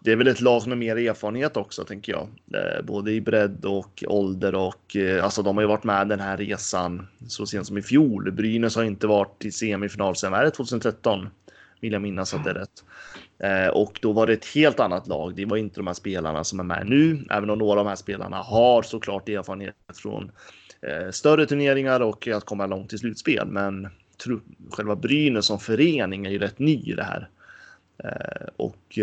Det 0.00 0.12
är 0.12 0.16
väl 0.16 0.28
ett 0.28 0.40
lag 0.40 0.66
med 0.66 0.78
mer 0.78 0.96
erfarenhet 0.96 1.56
också, 1.56 1.84
tänker 1.84 2.12
jag. 2.12 2.28
Eh, 2.54 2.84
både 2.84 3.12
i 3.12 3.20
bredd 3.20 3.64
och 3.64 4.04
ålder 4.06 4.54
och 4.54 4.96
alltså 5.22 5.42
de 5.42 5.56
har 5.56 5.62
ju 5.62 5.68
varit 5.68 5.84
med 5.84 6.08
den 6.08 6.20
här 6.20 6.36
resan 6.36 7.06
så 7.28 7.46
sent 7.46 7.66
som 7.66 7.78
i 7.78 7.82
fjol. 7.82 8.32
Brynäs 8.32 8.76
har 8.76 8.84
inte 8.84 9.06
varit 9.06 9.44
i 9.44 9.52
semifinal 9.52 10.16
sedan, 10.16 10.34
är 10.34 10.44
det, 10.44 10.50
2013? 10.50 11.28
Vill 11.80 11.92
jag 11.92 12.02
minnas 12.02 12.34
att 12.34 12.44
det 12.44 12.50
är 12.50 12.54
rätt. 12.54 12.84
Eh, 13.38 13.68
och 13.68 13.98
då 14.02 14.12
var 14.12 14.26
det 14.26 14.32
ett 14.32 14.46
helt 14.46 14.80
annat 14.80 15.06
lag. 15.06 15.34
Det 15.34 15.44
var 15.44 15.56
inte 15.56 15.76
de 15.76 15.86
här 15.86 15.94
spelarna 15.94 16.44
som 16.44 16.60
är 16.60 16.64
med 16.64 16.86
nu, 16.86 17.24
även 17.30 17.50
om 17.50 17.58
några 17.58 17.80
av 17.80 17.84
de 17.84 17.88
här 17.88 17.96
spelarna 17.96 18.36
har 18.36 18.82
såklart 18.82 19.28
erfarenhet 19.28 19.74
från 19.94 20.30
eh, 20.82 21.10
större 21.10 21.46
turneringar 21.46 22.00
och 22.00 22.28
att 22.28 22.44
komma 22.44 22.66
långt 22.66 22.92
i 22.92 22.98
slutspel. 22.98 23.48
Men 23.48 23.88
själva 24.70 24.96
Brynäs 24.96 25.46
som 25.46 25.58
förening 25.58 26.26
är 26.26 26.30
ju 26.30 26.38
rätt 26.38 26.58
ny 26.58 26.76
i 26.76 26.92
det 26.92 27.04
här. 27.04 27.28
Eh, 28.04 28.48
och 28.56 28.98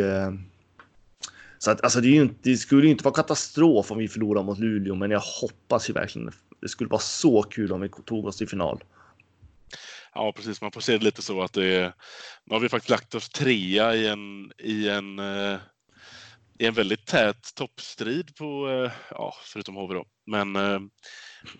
så 1.57 1.71
att 1.71 1.83
alltså 1.83 2.01
det, 2.01 2.07
är 2.07 2.11
ju 2.11 2.21
inte, 2.21 2.35
det 2.41 2.57
skulle 2.57 2.85
ju 2.85 2.91
inte 2.91 3.03
vara 3.03 3.15
katastrof 3.15 3.91
om 3.91 3.97
vi 3.97 4.07
förlorar 4.07 4.43
mot 4.43 4.59
Luleå, 4.59 4.95
men 4.95 5.11
jag 5.11 5.21
hoppas 5.41 5.89
ju 5.89 5.93
verkligen. 5.93 6.31
Det 6.61 6.67
skulle 6.67 6.89
vara 6.89 7.01
så 7.01 7.43
kul 7.43 7.71
om 7.71 7.81
vi 7.81 7.89
tog 8.05 8.25
oss 8.25 8.37
till 8.37 8.49
final. 8.49 8.83
Ja, 10.13 10.33
precis. 10.35 10.61
Man 10.61 10.71
får 10.71 10.81
se 10.81 10.97
det 10.97 11.03
lite 11.03 11.21
så 11.21 11.41
att 11.41 11.53
det 11.53 11.65
är... 11.65 11.93
Nu 12.45 12.53
har 12.55 12.59
vi 12.59 12.69
faktiskt 12.69 12.89
lagt 12.89 13.15
oss 13.15 13.29
trea 13.29 13.95
i 13.95 14.07
en, 14.07 14.51
i 14.57 14.89
en, 14.89 15.19
eh, 15.19 15.57
i 16.59 16.65
en 16.65 16.73
väldigt 16.73 17.05
tät 17.05 17.55
toppstrid 17.55 18.35
på, 18.35 18.69
eh, 18.69 18.91
ja, 19.09 19.35
förutom 19.43 19.75
HV 19.75 19.93
då. 19.93 20.05
Men 20.25 20.55
eh, 20.55 20.79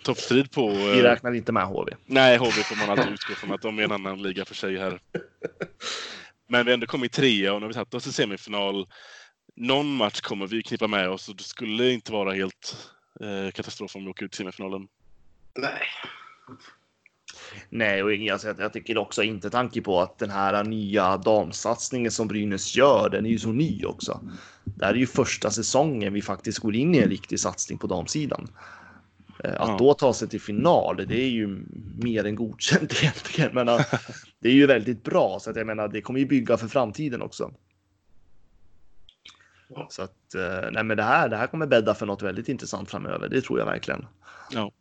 toppstrid 0.03 0.51
på... 0.51 0.69
Vi 0.69 1.03
räknar 1.03 1.33
inte 1.33 1.51
med 1.51 1.67
HV. 1.67 1.91
nej, 2.05 2.37
HV 2.37 2.51
får 2.51 2.75
man 2.75 2.89
alltid 2.89 3.13
utgå 3.13 3.33
från 3.33 3.51
att 3.51 3.61
de 3.61 3.79
är 3.79 3.83
en 3.83 3.91
annan 3.91 4.21
liga 4.21 4.45
för 4.45 4.55
sig 4.55 4.77
här. 4.77 4.99
Men 6.47 6.65
vi 6.65 6.71
har 6.71 6.73
ändå 6.73 6.87
kommit 6.87 7.11
trea 7.11 7.53
och 7.53 7.59
nu 7.59 7.63
har 7.63 7.67
vi 7.67 7.73
tagit 7.73 7.93
oss 7.93 8.03
till 8.03 8.13
semifinal. 8.13 8.87
Någon 9.55 9.95
match 9.95 10.21
kommer 10.21 10.47
vi 10.47 10.63
knippa 10.63 10.87
med 10.87 11.09
oss 11.09 11.29
och 11.29 11.35
det 11.35 11.43
skulle 11.43 11.91
inte 11.91 12.11
vara 12.11 12.33
helt 12.33 12.89
eh, 13.21 13.51
katastrof 13.51 13.95
om 13.95 14.03
vi 14.03 14.09
åker 14.09 14.25
ut 14.25 14.33
i 14.33 14.37
semifinalen. 14.37 14.87
nej. 15.55 15.87
Nej, 17.69 18.03
och 18.03 18.13
jag, 18.13 18.39
jag 18.57 18.73
tycker 18.73 18.97
också 18.97 19.23
inte 19.23 19.49
tanke 19.49 19.81
på 19.81 20.01
att 20.01 20.17
den 20.19 20.29
här 20.29 20.63
nya 20.63 21.17
damsatsningen 21.17 22.11
som 22.11 22.27
Brynäs 22.27 22.75
gör, 22.75 23.09
den 23.09 23.25
är 23.25 23.29
ju 23.29 23.39
så 23.39 23.51
ny 23.51 23.85
också. 23.85 24.21
Det 24.63 24.85
här 24.85 24.93
är 24.93 24.97
ju 24.97 25.07
första 25.07 25.49
säsongen 25.49 26.13
vi 26.13 26.21
faktiskt 26.21 26.59
går 26.59 26.75
in 26.75 26.95
i 26.95 26.97
en 26.97 27.09
riktig 27.09 27.39
satsning 27.39 27.77
på 27.77 27.87
damsidan. 27.87 28.47
Eh, 29.43 29.61
Att 29.61 29.67
Ja. 29.69 29.75
då 29.79 29.93
ta 29.93 30.13
sig 30.13 30.27
till 30.29 30.41
final, 30.41 31.05
det 31.07 31.21
är 31.21 31.29
ju 31.29 31.65
mer 31.99 32.25
än 32.25 32.35
godkänt 32.35 32.93
egentligen. 33.01 33.49
Men 33.53 33.67
eh, 33.69 33.81
det 34.39 34.49
är 34.49 34.53
ju 34.53 34.65
väldigt 34.67 35.03
bra, 35.03 35.39
så 35.41 35.49
att 35.49 35.55
jag 35.55 35.67
menar, 35.67 35.87
det 35.87 36.01
kommer 36.01 36.19
ju 36.19 36.25
bygga 36.25 36.57
för 36.57 36.67
framtiden 36.67 37.21
också. 37.21 37.51
Så 39.89 40.01
att, 40.01 40.35
eh, 40.35 40.71
nej 40.71 40.83
men 40.83 40.97
det 40.97 41.03
här, 41.03 41.29
det 41.29 41.37
här 41.37 41.47
kommer 41.47 41.67
bädda 41.67 41.93
för 41.95 42.05
något 42.05 42.21
väldigt 42.21 42.49
intressant 42.49 42.89
framöver. 42.91 43.29
Det 43.29 43.41
tror 43.41 43.59
jag 43.59 43.65
verkligen. 43.65 44.05
Ja. 44.51 44.71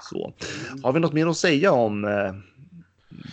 Så. 0.00 0.34
Har 0.82 0.92
vi 0.92 1.00
något 1.00 1.12
mer 1.12 1.26
att 1.26 1.36
säga 1.36 1.72
om 1.72 2.04
eh, 2.04 2.34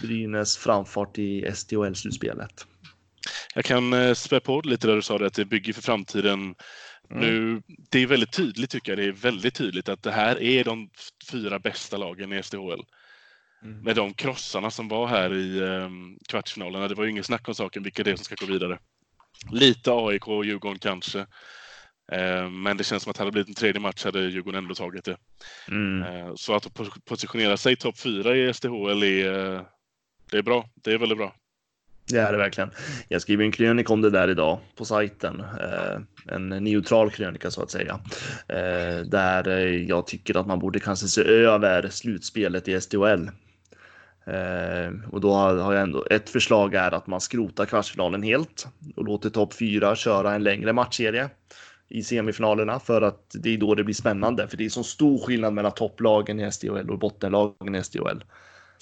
Brynäs 0.01 0.57
framfart 0.57 1.17
i 1.17 1.45
STHL-slutspelet? 1.53 2.65
Jag 3.55 3.65
kan 3.65 3.93
eh, 3.93 4.13
spä 4.13 4.39
på 4.39 4.61
lite 4.61 4.87
där 4.87 4.95
du 4.95 5.01
sa 5.01 5.17
det, 5.17 5.25
att 5.25 5.33
det 5.33 5.45
bygger 5.45 5.73
för 5.73 5.81
framtiden. 5.81 6.55
Mm. 7.09 7.21
Nu, 7.21 7.61
det 7.89 7.99
är 7.99 8.07
väldigt 8.07 8.31
tydligt 8.31 8.69
tycker 8.69 8.91
jag. 8.91 8.99
Det 8.99 9.05
är 9.05 9.11
väldigt 9.11 9.55
tydligt 9.55 9.89
att 9.89 10.03
det 10.03 10.11
här 10.11 10.41
är 10.41 10.63
de 10.63 10.89
fyra 11.31 11.59
bästa 11.59 11.97
lagen 11.97 12.33
i 12.33 12.43
SDHL. 12.43 12.83
Mm. 13.63 13.81
Med 13.81 13.95
de 13.95 14.13
krossarna 14.13 14.71
som 14.71 14.87
var 14.87 15.07
här 15.07 15.33
i 15.33 15.59
eh, 15.59 15.89
kvartsfinalerna. 16.29 16.87
Det 16.87 16.95
var 16.95 17.03
ju 17.03 17.09
ingen 17.09 17.23
snack 17.23 17.47
om 17.47 17.55
saken 17.55 17.83
vilka 17.83 18.03
det 18.03 18.11
är 18.11 18.15
som 18.15 18.25
ska 18.25 18.35
gå 18.35 18.45
vidare. 18.45 18.79
Lite 19.51 19.91
AIK 19.91 20.27
och 20.27 20.45
Djurgården 20.45 20.79
kanske. 20.79 21.25
Eh, 22.11 22.49
men 22.49 22.77
det 22.77 22.83
känns 22.83 23.03
som 23.03 23.11
att 23.11 23.17
hade 23.17 23.27
det 23.27 23.33
blivit 23.33 23.47
en 23.49 23.55
tredje 23.55 23.81
match 23.81 24.05
hade 24.05 24.19
Djurgården 24.19 24.63
ändå 24.63 24.75
tagit 24.75 25.05
det. 25.05 25.17
Mm. 25.67 26.03
Eh, 26.03 26.33
så 26.35 26.55
att 26.55 26.65
po- 26.65 27.01
positionera 27.05 27.57
sig 27.57 27.75
topp 27.75 27.99
fyra 27.99 28.35
i 28.35 28.53
SDHL 28.53 29.03
är, 29.03 29.53
eh, 29.53 29.61
det 30.31 30.37
är 30.37 30.41
bra. 30.41 30.69
Det 30.83 30.93
är 30.93 30.97
väldigt 30.97 31.17
bra. 31.17 31.35
Det 32.07 32.17
är 32.17 32.31
det 32.31 32.37
verkligen. 32.37 32.71
Jag 33.07 33.21
skriver 33.21 33.43
en 33.45 33.51
krönika 33.51 33.93
om 33.93 34.01
det 34.01 34.09
där 34.09 34.29
idag 34.29 34.59
på 34.77 34.85
sajten. 34.85 35.43
En 36.31 36.49
neutral 36.49 37.11
krönika 37.11 37.51
så 37.51 37.61
att 37.63 37.71
säga. 37.71 37.99
Där 39.05 39.67
jag 39.89 40.07
tycker 40.07 40.37
att 40.37 40.47
man 40.47 40.59
borde 40.59 40.79
kanske 40.79 41.07
se 41.07 41.21
över 41.21 41.89
slutspelet 41.89 42.67
i 42.67 42.81
SDHL. 42.81 43.29
Och 45.11 45.21
då 45.21 45.33
har 45.33 45.57
har 45.57 45.73
jag 45.73 45.81
ändå 45.81 46.05
ett 46.11 46.29
förslag 46.29 46.75
är 46.75 46.91
att 46.91 47.07
man 47.07 47.21
skrotar 47.21 47.65
kvartsfinalen 47.65 48.23
helt 48.23 48.67
och 48.95 49.05
låter 49.05 49.29
topp 49.29 49.53
fyra 49.53 49.95
köra 49.95 50.33
en 50.33 50.43
längre 50.43 50.73
matchserie 50.73 51.29
i 51.89 52.03
semifinalerna 52.03 52.79
för 52.79 53.01
att 53.01 53.35
det 53.39 53.53
är 53.53 53.57
då 53.57 53.75
det 53.75 53.83
blir 53.83 53.95
spännande. 53.95 54.47
För 54.47 54.57
det 54.57 54.65
är 54.65 54.69
så 54.69 54.83
stor 54.83 55.19
skillnad 55.19 55.53
mellan 55.53 55.71
topplagen 55.71 56.39
i 56.39 56.51
SDHL 56.51 56.89
och 56.91 56.99
bottenlagen 56.99 57.75
i 57.75 57.83
SDHL. 57.83 58.23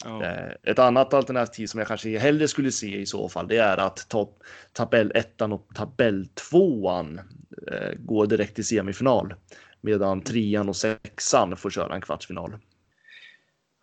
Ja. 0.04 0.24
Eh, 0.24 0.54
Ett 0.64 0.80
annat 0.80 1.14
alternativ 1.14 1.68
som 1.68 1.78
jag 1.80 1.88
kanske 1.88 2.18
hellre 2.20 2.48
skulle 2.48 2.72
se 2.72 2.98
i 3.02 3.06
så 3.06 3.30
fall, 3.30 3.48
det 3.48 3.58
är 3.58 3.78
att 3.78 4.10
ta 4.10 4.30
tabellettan 4.74 5.54
och 5.54 5.68
tabelltvåan 5.76 7.20
eh, 7.72 7.94
går 8.00 8.28
direkt 8.28 8.56
till 8.56 8.66
semifinal. 8.66 9.34
Medan 9.82 10.22
trean 10.22 10.70
och 10.70 10.76
sexan 10.76 11.58
får 11.58 11.70
köra 11.70 11.96
en 11.96 12.02
kvartsfinal. 12.02 12.58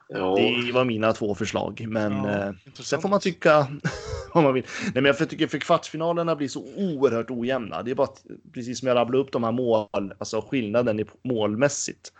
Ja, 0.08 0.36
Det 0.66 0.72
var 0.72 0.84
mina 0.84 1.12
två 1.12 1.34
förslag, 1.34 1.84
men 1.88 2.12
Ja, 2.12 2.46
eh, 2.46 2.52
sen 2.80 3.00
får 3.00 3.08
man 3.08 3.20
tycka 3.20 3.66
vad 4.34 4.44
man 4.44 4.54
vill. 4.54 4.66
Nej, 4.82 4.92
men 4.94 5.04
jag 5.04 5.30
tycker 5.30 5.46
för 5.46 5.58
kvartsfinalerna 5.58 6.36
blir 6.36 6.48
så 6.48 6.64
oerhört 6.76 7.30
ojämna. 7.30 7.82
Det 7.82 7.90
är 7.90 7.94
bara 7.94 8.04
att, 8.04 8.24
precis 8.52 8.78
som 8.78 8.88
jag 8.88 8.94
rabblade 8.94 9.22
upp 9.22 9.32
de 9.32 9.44
här 9.44 9.52
mål, 9.52 10.14
alltså 10.18 10.40
skillnaden 10.50 11.00
i 11.00 11.04
målmässigt. 11.22 12.12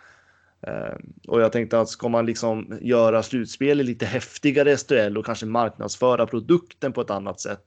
Ehm, 0.67 1.13
och 1.27 1.41
jag 1.41 1.51
tänkte 1.51 1.79
att 1.79 1.89
ska 1.89 2.09
man 2.09 2.25
liksom 2.25 2.77
göra 2.81 3.23
slutspelet 3.23 3.85
lite 3.85 4.05
häftigare 4.05 4.71
i 4.71 5.17
och 5.17 5.25
kanske 5.25 5.45
marknadsföra 5.45 6.25
produkten 6.27 6.93
på 6.93 7.01
ett 7.01 7.09
annat 7.09 7.39
sätt, 7.39 7.65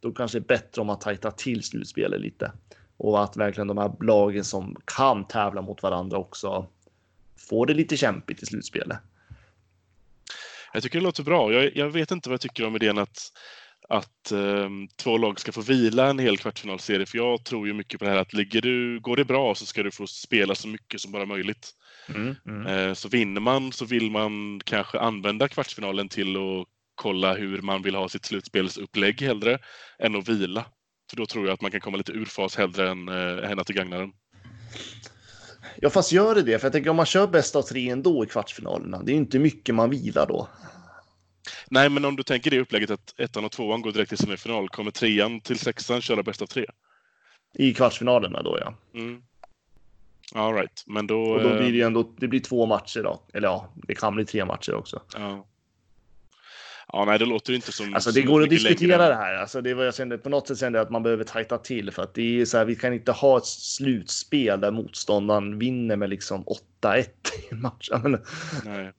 då 0.00 0.12
kanske 0.12 0.38
det 0.38 0.42
är 0.42 0.58
bättre 0.58 0.80
om 0.80 0.86
man 0.86 0.98
tajtar 0.98 1.30
till 1.30 1.62
slutspelet 1.62 2.20
lite. 2.20 2.52
Och 2.96 3.22
att 3.22 3.36
verkligen 3.36 3.68
de 3.68 3.78
här 3.78 3.92
lagen 4.00 4.44
som 4.44 4.76
kan 4.84 5.24
tävla 5.26 5.62
mot 5.62 5.82
varandra 5.82 6.18
också 6.18 6.66
får 7.48 7.66
det 7.66 7.74
lite 7.74 7.96
kämpigt 7.96 8.42
i 8.42 8.46
slutspelet. 8.46 8.98
Jag 10.72 10.82
tycker 10.82 10.98
det 10.98 11.04
låter 11.04 11.22
bra. 11.22 11.52
Jag, 11.52 11.76
jag 11.76 11.90
vet 11.90 12.10
inte 12.10 12.28
vad 12.28 12.34
jag 12.34 12.40
tycker 12.40 12.66
om 12.66 12.76
idén 12.76 12.98
att, 12.98 13.32
att 13.88 14.32
ehm, 14.32 14.88
två 14.96 15.18
lag 15.18 15.40
ska 15.40 15.52
få 15.52 15.60
vila 15.60 16.10
en 16.10 16.18
hel 16.18 16.38
kvartsfinalserie. 16.38 17.06
För 17.06 17.18
jag 17.18 17.44
tror 17.44 17.66
ju 17.66 17.74
mycket 17.74 17.98
på 17.98 18.04
det 18.04 18.10
här 18.10 18.18
att 18.18 18.32
ligger 18.32 18.60
du, 18.60 19.00
går 19.00 19.16
det 19.16 19.24
bra 19.24 19.54
så 19.54 19.66
ska 19.66 19.82
du 19.82 19.90
få 19.90 20.06
spela 20.06 20.54
så 20.54 20.68
mycket 20.68 21.00
som 21.00 21.12
bara 21.12 21.26
möjligt. 21.26 21.70
Mm, 22.08 22.34
mm. 22.46 22.66
Eh, 22.66 22.94
så 22.94 23.08
vinner 23.08 23.40
man 23.40 23.72
så 23.72 23.84
vill 23.84 24.10
man 24.10 24.60
kanske 24.64 24.98
använda 24.98 25.48
kvartsfinalen 25.48 26.08
till 26.08 26.36
att 26.36 26.66
kolla 26.94 27.34
hur 27.34 27.62
man 27.62 27.82
vill 27.82 27.94
ha 27.94 28.08
sitt 28.08 28.24
slutspelsupplägg 28.24 29.22
hellre 29.22 29.58
än 29.98 30.16
att 30.16 30.28
vila. 30.28 30.64
För 31.10 31.16
då 31.16 31.26
tror 31.26 31.46
jag 31.46 31.54
att 31.54 31.60
man 31.60 31.70
kan 31.70 31.80
komma 31.80 31.96
lite 31.96 32.12
ur 32.12 32.24
fas 32.24 32.56
hellre 32.56 32.90
än, 32.90 33.08
eh, 33.08 33.50
än 33.50 33.58
att 33.58 33.66
det 33.66 33.72
gagnar 33.72 33.98
den. 33.98 34.12
Ja, 35.76 35.90
fast 35.90 36.12
gör 36.12 36.34
det 36.34 36.42
det? 36.42 36.58
För 36.58 36.66
jag 36.66 36.72
tänker 36.72 36.90
om 36.90 36.96
man 36.96 37.06
kör 37.06 37.26
bäst 37.26 37.56
av 37.56 37.62
tre 37.62 37.88
ändå 37.88 38.24
i 38.24 38.26
kvartsfinalerna, 38.26 39.02
det 39.02 39.10
är 39.10 39.14
ju 39.14 39.20
inte 39.20 39.38
mycket 39.38 39.74
man 39.74 39.90
vilar 39.90 40.26
då. 40.26 40.48
Nej, 41.70 41.88
men 41.88 42.04
om 42.04 42.16
du 42.16 42.22
tänker 42.22 42.50
det 42.50 42.60
upplägget 42.60 42.90
att 42.90 43.20
ettan 43.20 43.44
och 43.44 43.52
tvåan 43.52 43.82
går 43.82 43.92
direkt 43.92 44.08
till 44.08 44.18
semifinal, 44.18 44.68
kommer 44.68 44.90
trean 44.90 45.40
till 45.40 45.58
sexan 45.58 46.00
köra 46.00 46.22
bäst 46.22 46.42
av 46.42 46.46
tre? 46.46 46.66
I 47.54 47.74
kvartsfinalerna 47.74 48.42
då 48.42 48.58
ja. 48.60 48.74
Mm. 48.94 49.22
All 50.34 50.54
right, 50.54 50.84
men 50.86 51.06
då... 51.06 51.22
Och 51.22 51.42
då 51.42 51.48
eh, 51.48 51.56
blir 51.56 51.72
det 51.72 51.80
ändå, 51.80 52.14
det 52.18 52.28
blir 52.28 52.40
två 52.40 52.66
matcher 52.66 53.02
då. 53.02 53.22
Eller 53.34 53.48
ja, 53.48 53.72
det 53.74 53.94
kan 53.94 54.14
bli 54.14 54.24
tre 54.24 54.44
matcher 54.44 54.74
också. 54.74 55.02
Ja. 55.14 55.46
Ja, 56.92 57.04
nej, 57.04 57.18
det 57.18 57.24
låter 57.24 57.52
inte 57.52 57.72
som... 57.72 57.94
Alltså 57.94 58.10
det 58.10 58.20
som 58.20 58.30
går 58.30 58.42
att 58.42 58.50
diskutera 58.50 58.96
längre. 58.96 59.08
det 59.08 59.14
här. 59.14 59.34
Alltså 59.34 59.60
det 59.60 59.74
var 59.74 59.84
jag 59.84 59.94
kände, 59.94 60.18
på 60.18 60.28
något 60.28 60.48
sätt 60.48 60.58
kände 60.58 60.78
jag 60.78 60.84
att 60.84 60.90
man 60.90 61.02
behöver 61.02 61.24
tajta 61.24 61.58
till 61.58 61.90
för 61.90 62.02
att 62.02 62.14
det 62.14 62.40
är 62.40 62.44
så 62.44 62.58
här, 62.58 62.64
vi 62.64 62.76
kan 62.76 62.92
inte 62.92 63.12
ha 63.12 63.38
ett 63.38 63.46
slutspel 63.46 64.60
där 64.60 64.70
motståndaren 64.70 65.58
vinner 65.58 65.96
med 65.96 66.10
liksom 66.10 66.44
8-1 66.82 66.98
i 66.98 67.06
en 67.50 67.60
match. 67.60 67.90
Nej. 68.64 68.92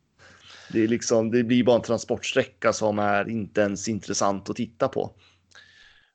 Det 0.73 0.83
är 0.83 0.87
liksom, 0.87 1.31
det 1.31 1.43
blir 1.43 1.63
bara 1.63 1.75
en 1.75 1.81
transportsträcka 1.81 2.73
som 2.73 2.99
är 2.99 3.29
inte 3.29 3.61
ens 3.61 3.87
intressant 3.87 4.49
att 4.49 4.55
titta 4.55 4.87
på. 4.87 5.11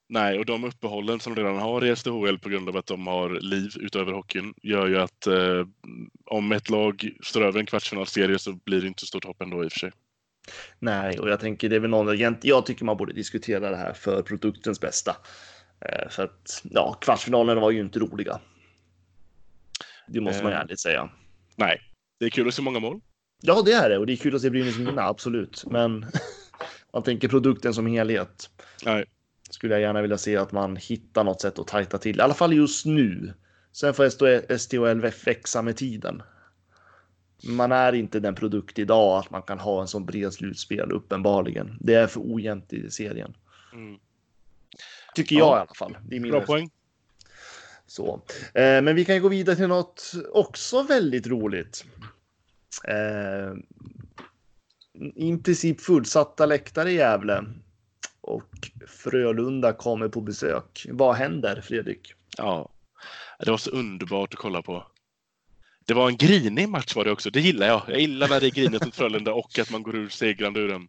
nej, 0.09 0.39
och 0.39 0.47
de 0.47 0.65
uppehållen 0.65 1.21
som 1.21 1.35
de 1.35 1.41
redan 1.45 1.59
har 1.59 1.85
i 1.85 1.97
SDHL 1.97 2.39
på 2.39 2.49
grund 2.49 2.69
av 2.69 2.77
att 2.77 2.87
de 2.87 3.07
har 3.07 3.31
liv 3.41 3.71
utöver 3.81 4.13
hockeyn 4.13 4.55
gör 4.63 4.87
ju 4.87 4.99
att 4.99 5.27
eh, 5.27 5.67
om 6.25 6.53
ett 6.53 6.71
lag 6.71 7.11
står 7.23 7.45
över 7.45 7.61
en 7.61 7.67
kvartsfinalserie 7.67 8.39
så 8.39 8.53
blir 8.53 8.81
det 8.81 8.87
inte 8.87 9.07
stort 9.07 9.25
hopp 9.25 9.43
ändå 9.43 9.65
i 9.65 9.69
och 9.69 9.73
för 9.73 9.79
sig. 9.79 9.93
Nej, 10.79 11.19
och 11.19 11.31
jag 11.31 11.41
tänker 11.41 11.69
det 11.69 11.77
är 11.77 11.81
väl 11.81 11.91
någon, 11.91 12.09
egent- 12.09 12.39
jag 12.45 12.67
tycker 12.67 12.85
man 12.85 12.97
borde 12.97 13.13
diskutera 13.13 13.71
det 13.71 13.77
här 13.77 13.93
för 13.93 14.23
produktens 14.23 14.81
bästa. 14.81 15.17
Eh, 15.81 16.09
för 16.11 16.25
att 16.25 16.63
ja, 16.71 16.99
kvartsfinalerna 17.01 17.61
var 17.61 17.71
ju 17.71 17.81
inte 17.81 17.99
roliga. 17.99 18.41
Det 20.09 20.21
måste 20.21 20.43
man 20.43 20.53
Eh. 20.53 20.59
ärligt 20.61 20.81
säga. 20.81 21.11
Nej, 21.57 21.81
det 22.21 22.27
är 22.27 22.31
kul 22.31 22.49
att 22.49 22.55
se 22.55 22.63
många 22.63 22.79
mål. 22.81 23.01
Ja, 23.41 23.63
det 23.65 23.73
är 23.73 23.91
det 23.91 23.99
och 23.99 24.07
det 24.07 24.13
är 24.13 24.17
kul 24.17 24.35
att 24.35 24.43
se 24.43 24.51
Brynäs 24.51 24.77
vinna, 24.77 25.03
absolut. 25.03 25.65
Men 25.67 26.07
man 26.93 27.03
tänker 27.03 27.29
produkten 27.29 27.75
som 27.75 27.87
helhet. 27.87 28.51
Nej. 28.85 29.05
Skulle 29.51 29.75
jag 29.75 29.81
gärna 29.81 30.03
vilja 30.03 30.19
se 30.19 30.37
att 30.37 30.53
man 30.53 30.77
hittar 30.77 31.25
något 31.25 31.41
sätt 31.41 31.59
att 31.59 31.67
tajta 31.67 31.99
till, 31.99 32.19
i 32.19 32.21
alla 32.21 32.35
fall 32.35 32.53
just 32.53 32.87
nu. 32.87 33.35
Sen 33.73 33.95
får 33.95 34.59
STHL 34.59 35.01
växa 35.25 35.63
med 35.63 35.77
tiden. 35.77 36.23
Man 37.45 37.73
är 37.73 37.93
inte 37.93 38.21
den 38.21 38.35
produkt 38.35 38.79
idag 38.79 39.19
att 39.19 39.31
man 39.31 39.43
kan 39.43 39.59
ha 39.59 39.81
en 39.81 39.89
sån 39.89 40.07
bred 40.07 40.33
slutspel, 40.33 40.93
uppenbarligen. 40.93 41.77
Det 41.81 41.95
är 41.95 42.07
för 42.07 42.21
ojämnt 42.35 42.73
i 42.73 42.91
serien. 42.91 43.37
Mm. 43.73 43.99
Tycker 45.15 45.37
Ja. 45.37 45.41
jag 45.41 45.57
i 45.57 45.61
alla 45.61 45.75
fall. 45.75 45.97
Det 46.09 46.17
är 46.17 46.21
min 46.21 46.31
Bra 46.31 46.41
poäng. 46.41 46.71
Så. 47.87 48.23
Eh, 48.55 48.83
men 48.83 48.95
vi 48.97 49.05
kan 49.05 49.23
gå 49.23 49.29
vidare 49.29 49.57
till 49.57 49.69
något 49.69 50.13
också 50.33 50.83
väldigt 50.83 51.27
roligt. 51.27 51.85
Eh, 52.89 53.53
I 55.15 55.37
princip 55.37 55.81
fullsatta 55.81 56.47
läktare 56.47 56.91
i 56.91 56.95
Gävle. 56.95 57.45
Och 58.21 58.71
Frölunda 58.87 59.73
kommer 59.73 60.09
på 60.09 60.21
besök. 60.21 60.87
Vad 60.91 61.15
händer, 61.15 61.61
Fredrik? 61.61 62.13
Ja, 62.37 62.69
det 63.39 63.51
var 63.51 63.59
så 63.59 63.71
underbart 63.71 64.35
att 64.35 64.41
kolla 64.41 64.63
på. 64.63 64.87
Det 65.87 65.95
var 65.95 66.09
en 66.09 66.17
grinig 66.17 66.69
match 66.69 66.97
var 66.97 67.05
det 67.05 67.13
också. 67.13 67.31
Det 67.31 67.41
gillar 67.41 67.67
jag. 67.67 67.83
Jag 67.89 68.01
gillar 68.01 68.29
när 68.29 68.41
det 68.41 68.47
är 68.47 68.51
grinigt 68.51 68.85
mot 68.85 68.97
Frölunda 68.97 69.33
och 69.33 69.59
att 69.59 69.71
man 69.71 69.83
går 69.83 69.97
ur 69.97 70.09
segrande 70.09 70.61
ur 70.61 70.69
den. 70.69 70.89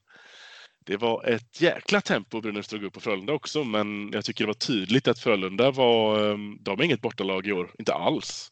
Det 0.85 0.97
var 0.97 1.25
ett 1.25 1.61
jäkla 1.61 2.01
tempo 2.01 2.41
Brynäs 2.41 2.67
drog 2.67 2.83
upp 2.83 2.93
på 2.93 2.99
Frölunda 2.99 3.33
också, 3.33 3.63
men 3.63 4.11
jag 4.11 4.25
tycker 4.25 4.43
det 4.43 4.47
var 4.47 4.53
tydligt 4.53 5.07
att 5.07 5.19
Frölunda 5.19 5.71
var... 5.71 6.29
Ehm, 6.31 6.57
de 6.61 6.79
är 6.79 6.83
inget 6.83 7.01
bortalag 7.01 7.47
i 7.47 7.51
år. 7.51 7.71
Inte 7.79 7.93
alls. 7.93 8.51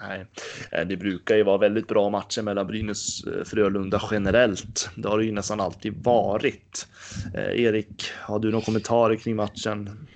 Nej, 0.00 0.26
eh, 0.72 0.86
det 0.86 0.96
brukar 0.96 1.36
ju 1.36 1.42
vara 1.42 1.58
väldigt 1.58 1.88
bra 1.88 2.10
matcher 2.10 2.42
mellan 2.42 2.66
Brynäs 2.66 3.24
och 3.24 3.46
Frölunda 3.46 4.02
generellt. 4.10 4.90
Det 4.94 5.08
har 5.08 5.18
det 5.18 5.24
ju 5.24 5.32
nästan 5.32 5.60
alltid 5.60 6.04
varit. 6.04 6.86
Eh, 7.34 7.64
Erik, 7.64 8.10
har 8.20 8.38
du 8.38 8.50
några 8.50 8.64
kommentarer 8.64 9.16
kring 9.16 9.36
matchen? 9.36 10.06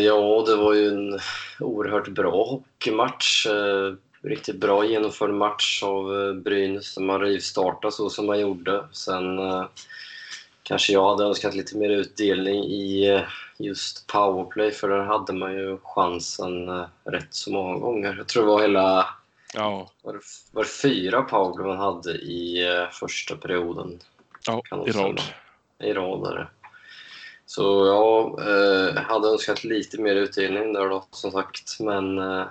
Ja, 0.00 0.44
det 0.46 0.56
var 0.56 0.74
ju 0.74 0.88
en 0.88 1.18
oerhört 1.60 2.08
bra 2.08 2.44
hockeymatch. 2.46 3.46
Riktigt 4.22 4.56
bra 4.56 4.86
genomförd 4.86 5.30
match 5.30 5.82
av 5.82 6.34
Brynäs. 6.34 6.98
Man 6.98 7.20
rivstartade 7.20 7.92
så 7.92 8.10
som 8.10 8.26
man 8.26 8.40
gjorde. 8.40 8.84
Sen 8.92 9.38
kanske 10.64 10.92
jag 10.92 11.08
hade 11.10 11.24
önskat 11.24 11.54
lite 11.54 11.76
mer 11.76 11.90
utdelning 11.90 12.64
i 12.64 13.08
eh, 13.10 13.22
just 13.58 14.06
powerplay 14.06 14.70
för 14.70 14.88
där 14.88 15.00
hade 15.00 15.32
man 15.32 15.52
ju 15.52 15.78
chansen 15.82 16.68
eh, 16.68 16.86
rätt 17.04 17.34
så 17.34 17.52
många 17.52 17.78
gånger. 17.78 18.14
Jag 18.18 18.28
tror 18.28 18.42
det 18.42 18.48
var 18.48 18.62
hela 18.62 19.08
Ja, 19.54 19.90
var 20.02 20.20
var 20.52 20.64
fyra 20.64 21.22
powerplay 21.22 21.66
man 21.66 21.78
hade 21.78 22.10
i 22.12 22.66
eh, 22.76 22.90
första 22.90 23.36
perioden. 23.36 24.00
ja 24.46 24.62
i 24.86 24.90
rad. 24.90 25.20
i 25.82 25.92
rad 25.92 26.32
är 26.32 26.36
det. 26.36 26.48
Så 27.46 27.86
jag 27.86 28.40
eh, 28.48 28.94
hade 29.02 29.28
önskat 29.28 29.64
lite 29.64 30.00
mer 30.00 30.16
utdelning 30.16 30.72
där 30.72 30.88
då, 30.88 31.06
som 31.10 31.30
sagt. 31.30 31.80
Men 31.80 32.18
eh, 32.18 32.46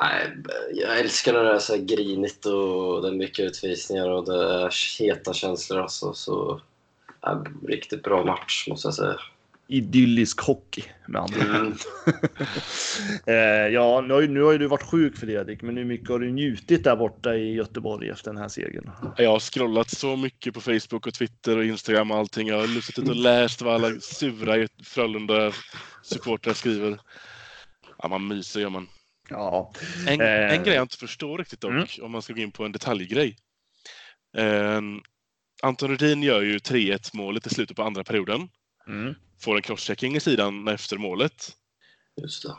nej, 0.00 0.36
jag 0.74 0.98
älskar 0.98 1.32
när 1.32 1.44
det 1.44 1.54
är 1.54 1.58
så 1.58 1.76
här 1.76 1.82
grinigt 1.82 2.46
och 2.46 3.02
det 3.02 3.08
är 3.08 3.12
mycket 3.12 3.44
utvisningar 3.44 4.10
och 4.10 4.24
det 4.24 4.34
är 4.34 5.00
heta 5.00 5.32
känslor. 5.32 5.80
Alltså, 5.80 6.12
så, 6.14 6.60
ja, 7.20 7.44
riktigt 7.68 8.02
bra 8.02 8.24
match, 8.24 8.66
måste 8.68 8.86
jag 8.88 8.94
säga. 8.94 9.16
Idyllisk 9.70 10.40
hockey 10.40 10.82
med 11.08 11.22
andra. 11.22 11.56
Mm. 11.56 11.74
Eh, 13.26 13.34
ja, 13.74 14.00
nu 14.00 14.14
har, 14.14 14.20
ju, 14.20 14.28
nu 14.28 14.42
har 14.42 14.52
ju 14.52 14.58
du 14.58 14.66
varit 14.66 14.82
sjuk 14.82 15.16
Fredrik, 15.16 15.62
men 15.62 15.76
hur 15.76 15.84
mycket 15.84 16.08
har 16.08 16.18
du 16.18 16.30
njutit 16.30 16.84
där 16.84 16.96
borta 16.96 17.34
i 17.34 17.54
Göteborg 17.54 18.08
efter 18.08 18.30
den 18.30 18.42
här 18.42 18.48
segern? 18.48 18.90
Jag 19.16 19.30
har 19.30 19.40
scrollat 19.40 19.90
så 19.90 20.16
mycket 20.16 20.54
på 20.54 20.60
Facebook 20.60 21.06
och 21.06 21.14
Twitter 21.14 21.56
och 21.56 21.64
Instagram 21.64 22.10
och 22.10 22.16
allting. 22.16 22.48
Jag 22.48 22.60
har 22.60 22.80
suttit 22.80 23.08
och 23.08 23.16
läst 23.16 23.62
vad 23.62 23.74
alla 23.74 24.00
sura 24.00 24.68
Frölunda-supportrar 24.82 26.52
skriver. 26.52 26.98
Ja, 27.98 28.08
man 28.08 28.28
myser 28.28 28.60
gör 28.60 28.70
man. 28.70 28.88
Ja, 29.28 29.72
En, 30.06 30.20
Eh. 30.20 30.52
en 30.54 30.64
grej 30.64 30.74
jag 30.74 30.82
inte 30.84 30.96
förstår 30.96 31.38
riktigt 31.38 31.60
dock, 31.60 31.70
Mm. 31.70 31.86
om 32.02 32.10
man 32.10 32.22
ska 32.22 32.32
gå 32.32 32.40
in 32.40 32.52
på 32.52 32.64
en 32.64 32.72
detaljgrej. 32.72 33.36
Eh, 34.36 34.80
Anton 35.62 35.90
Rudin 35.90 36.22
gör 36.22 36.40
ju 36.42 36.58
3-1 36.58 37.14
målet 37.14 37.46
i 37.46 37.50
slutet 37.50 37.76
på 37.76 37.82
andra 37.82 38.04
perioden. 38.04 38.48
mm. 38.88 39.14
Får 39.40 39.56
en 39.56 39.62
crosschecking 39.62 40.16
i 40.16 40.20
sidan 40.20 40.68
efter 40.68 40.96
målet. 40.98 41.56
Just 42.22 42.42
det. 42.42 42.54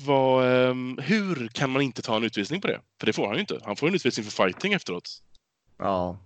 Vad, 0.00 0.68
ehm, 0.70 0.98
hur 1.02 1.48
kan 1.48 1.70
man 1.70 1.82
inte 1.82 2.02
ta 2.02 2.16
en 2.16 2.24
utvisning 2.24 2.60
på 2.60 2.66
det? 2.66 2.80
För 3.00 3.06
det 3.06 3.12
får 3.12 3.26
han 3.26 3.34
ju 3.34 3.40
inte. 3.40 3.60
Han 3.64 3.76
får 3.76 3.88
en 3.88 3.94
utvisning 3.94 4.24
för 4.24 4.44
fighting 4.44 4.72
efteråt. 4.72 5.22
ja. 5.78 6.18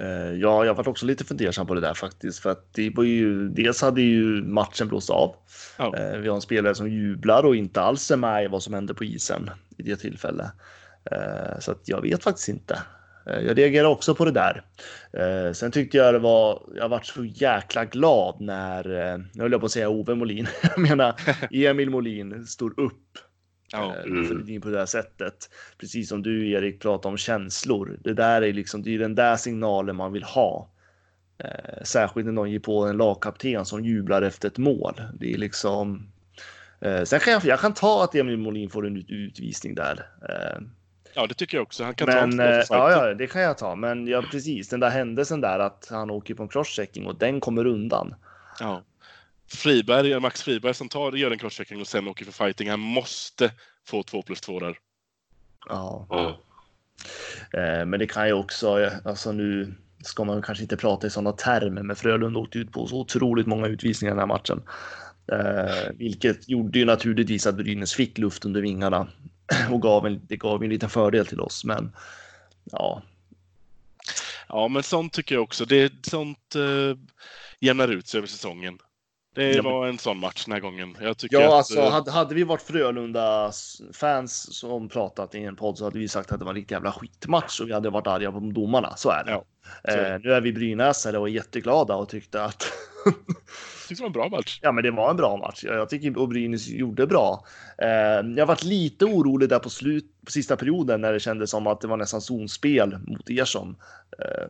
Eh, 0.00 0.32
ja, 0.32 0.64
jag 0.64 0.74
var 0.74 0.88
också 0.88 1.06
lite 1.06 1.24
fundersam 1.24 1.66
på 1.66 1.74
det 1.74 1.80
där 1.80 1.94
faktiskt, 1.94 2.38
för 2.38 2.50
att 2.50 2.74
det 2.74 2.90
var 2.90 3.04
ju 3.04 3.48
dels 3.48 3.82
hade 3.82 4.02
ju 4.02 4.42
matchen 4.42 4.88
blåst 4.88 5.10
av. 5.10 5.34
Eh, 5.78 6.18
vi 6.18 6.28
har 6.28 6.34
en 6.34 6.40
spelare 6.40 6.74
som 6.74 6.88
jublar 6.88 7.42
och 7.42 7.56
inte 7.56 7.80
alls 7.80 8.10
är 8.10 8.16
med 8.16 8.44
i 8.44 8.48
vad 8.48 8.62
som 8.62 8.74
hände 8.74 8.94
på 8.94 9.04
isen 9.04 9.50
i 9.76 9.82
det 9.82 9.96
tillfället. 9.96 10.46
Eh, 11.10 11.58
så 11.60 11.70
att 11.70 11.82
jag 11.84 12.00
vet 12.02 12.24
faktiskt 12.24 12.48
inte. 12.48 12.82
Jag 13.24 13.58
reagerar 13.58 13.88
också 13.88 14.14
på 14.14 14.24
det 14.24 14.30
där. 14.30 14.62
Sen 15.52 15.70
tyckte 15.70 15.96
jag 15.96 16.14
det 16.14 16.18
var, 16.18 16.62
jag 16.76 16.88
varit 16.88 17.06
så 17.06 17.24
jäkla 17.24 17.84
glad 17.84 18.40
när, 18.40 18.84
nu 19.18 19.42
höll 19.42 19.52
jag 19.52 19.60
på 19.60 19.66
att 19.66 19.72
säga 19.72 19.88
Ove 19.88 20.14
Molin, 20.14 20.48
jag 20.62 20.78
menar 20.78 21.14
Emil 21.50 21.90
Molin 21.90 22.46
står 22.46 22.80
upp 22.80 23.18
Ja. 23.72 23.96
eh, 23.96 24.04
Mm. 24.04 24.60
på 24.60 24.68
det 24.68 24.78
här 24.78 24.86
sättet. 24.86 25.50
Precis 25.78 26.08
som 26.08 26.22
du 26.22 26.50
Erik 26.50 26.80
pratade 26.80 27.08
om 27.12 27.16
känslor. 27.16 27.98
Det 28.04 28.14
där 28.14 28.42
är 28.42 28.52
liksom, 28.52 28.82
det 28.82 28.94
är 28.94 28.98
den 28.98 29.14
där 29.14 29.36
signalen 29.36 29.96
man 29.96 30.12
vill 30.12 30.22
ha. 30.22 30.68
Eh, 31.38 31.82
särskilt 31.82 32.26
när 32.26 32.32
någon 32.32 32.50
ger 32.50 32.58
på 32.58 32.86
en 32.86 32.96
lagkapten 32.96 33.64
som 33.64 33.84
jublar 33.84 34.22
efter 34.22 34.48
ett 34.48 34.58
mål. 34.58 35.00
Det 35.20 35.34
är 35.34 35.38
liksom. 35.38 36.08
Eh, 36.80 37.02
sen 37.02 37.20
kan 37.20 37.32
jag, 37.32 37.44
jag 37.44 37.60
kan 37.60 37.74
ta 37.74 38.04
att 38.04 38.14
Emil 38.14 38.36
Molin 38.36 38.70
får 38.70 38.86
en 38.86 38.96
ut, 38.96 39.10
utvisning 39.10 39.74
där. 39.74 40.06
Eh, 40.28 40.60
ja, 41.14 41.26
det 41.26 41.34
tycker 41.34 41.56
jag 41.56 41.62
också. 41.62 41.84
Han 41.84 41.94
kan 41.94 42.08
ta 42.08 42.14
men 42.26 42.40
en 42.40 42.62
två 42.62 42.74
för 42.74 42.88
eh, 42.88 42.92
ja, 42.92 43.08
ja, 43.08 43.14
det 43.14 43.26
kan 43.26 43.42
jag 43.42 43.58
ta. 43.58 43.74
Men 43.74 44.06
ja, 44.06 44.24
precis 44.30 44.68
den 44.68 44.80
där 44.80 44.90
händelsen 44.90 45.40
där 45.40 45.58
att 45.58 45.88
han 45.90 46.10
åker 46.10 46.34
på 46.34 46.42
en 46.42 46.48
crosschecking 46.48 47.06
och 47.06 47.18
den 47.18 47.40
kommer 47.40 47.66
undan. 47.66 48.14
Ja. 48.60 48.82
Friberg, 49.48 50.20
Max 50.20 50.42
Friberg 50.42 50.74
som 50.74 50.88
tar, 50.88 51.12
gör 51.12 51.30
en 51.30 51.38
crosschecking 51.38 51.80
och 51.80 51.86
sen 51.86 52.08
åker 52.08 52.24
för 52.24 52.32
fighting. 52.32 52.70
Han 52.70 52.80
måste 52.80 53.50
få 53.86 54.02
2 54.02 54.22
plus 54.22 54.40
2 54.40 54.60
där. 54.60 54.78
Ja. 55.68 56.06
Ja. 56.10 56.40
Eh, 57.60 57.86
men 57.86 57.98
det 58.00 58.06
kan 58.06 58.26
ju 58.26 58.32
också, 58.32 58.90
alltså 59.04 59.32
nu 59.32 59.74
ska 60.04 60.24
man 60.24 60.42
kanske 60.42 60.62
inte 60.62 60.76
prata 60.76 61.06
i 61.06 61.10
sådana 61.10 61.32
termer, 61.32 61.82
men 61.82 61.96
Frölunda 61.96 62.40
åkte 62.40 62.58
ut 62.58 62.72
på 62.72 62.86
så 62.86 63.00
otroligt 63.00 63.46
många 63.46 63.66
utvisningar 63.66 64.12
i 64.12 64.16
den 64.16 64.30
här 64.30 64.36
matchen. 64.36 64.62
Eh, 65.32 65.92
vilket 65.94 66.48
gjorde 66.48 66.78
ju 66.78 66.84
naturligtvis 66.84 67.46
att 67.46 67.56
Brynäs 67.56 67.94
fick 67.94 68.18
luft 68.18 68.44
under 68.44 68.60
vingarna 68.60 69.08
och 69.70 69.82
gav 69.82 70.06
en, 70.06 70.20
det 70.26 70.36
gav 70.36 70.62
en 70.62 70.70
liten 70.70 70.90
fördel 70.90 71.26
till 71.26 71.40
oss. 71.40 71.64
Men 71.64 71.92
ja, 72.64 73.02
Ja, 74.48 74.68
men 74.68 74.82
sånt 74.82 75.12
tycker 75.12 75.34
jag 75.34 75.42
också. 75.42 75.64
Det, 75.64 76.06
sånt 76.06 76.54
eh, 76.54 76.98
jämnar 77.60 77.88
ut 77.88 78.08
sig 78.08 78.18
över 78.18 78.28
säsongen. 78.28 78.78
Det 79.38 79.60
var 79.60 79.86
en 79.86 79.98
sån 79.98 80.18
match 80.18 80.44
den 80.44 80.52
här 80.52 80.60
gången. 80.60 80.96
Jag 81.00 81.18
tycker 81.18 81.40
ja 81.40 81.46
att, 81.46 81.52
alltså 81.52 81.80
eh, 81.80 81.90
hade, 81.90 82.10
hade 82.10 82.34
vi 82.34 82.44
varit 82.44 82.62
Frölundas 82.62 83.82
fans 83.92 84.58
som 84.58 84.88
pratat 84.88 85.34
i 85.34 85.44
en 85.44 85.56
podd 85.56 85.78
så 85.78 85.84
hade 85.84 85.98
vi 85.98 86.08
sagt 86.08 86.32
att 86.32 86.38
det 86.38 86.44
var 86.44 86.52
en 86.52 86.56
riktig 86.56 86.74
jävla 86.74 86.92
skitmatch 86.92 87.60
och 87.60 87.68
vi 87.68 87.72
hade 87.72 87.90
varit 87.90 88.06
arga 88.06 88.32
på 88.32 88.40
domarna. 88.40 88.96
Så 88.96 89.10
är 89.10 89.24
det. 89.24 89.30
Ja, 89.30 89.44
så. 89.88 89.98
Eh, 89.98 90.18
nu 90.22 90.32
är 90.32 90.40
vi 90.40 90.52
brynäsare 90.52 91.18
och 91.18 91.28
jätteglada 91.28 91.94
och 91.94 92.08
tyckte 92.08 92.44
att 92.44 92.58
tyckte 93.88 93.94
det 93.94 94.00
var 94.00 94.06
en 94.06 94.12
bra 94.12 94.28
match. 94.28 94.58
Ja, 94.62 94.72
men 94.72 94.84
det 94.84 94.90
var 94.90 95.10
en 95.10 95.16
bra 95.16 95.36
match. 95.36 95.64
Jag 95.64 95.88
tycker 95.88 96.18
och 96.18 96.28
Brynäs 96.28 96.68
gjorde 96.68 97.06
bra. 97.06 97.44
Eh, 97.78 97.88
jag 98.36 98.46
varit 98.46 98.64
lite 98.64 99.04
orolig 99.04 99.48
där 99.48 99.58
på 99.58 99.70
slut 99.70 100.04
på 100.26 100.32
sista 100.32 100.56
perioden 100.56 101.00
när 101.00 101.12
det 101.12 101.20
kändes 101.20 101.50
som 101.50 101.66
att 101.66 101.80
det 101.80 101.88
var 101.88 101.96
nästan 101.96 102.20
zonspel 102.20 102.98
mot 103.06 103.30
er 103.30 103.44
som. 103.44 103.76
Eh, 104.18 104.46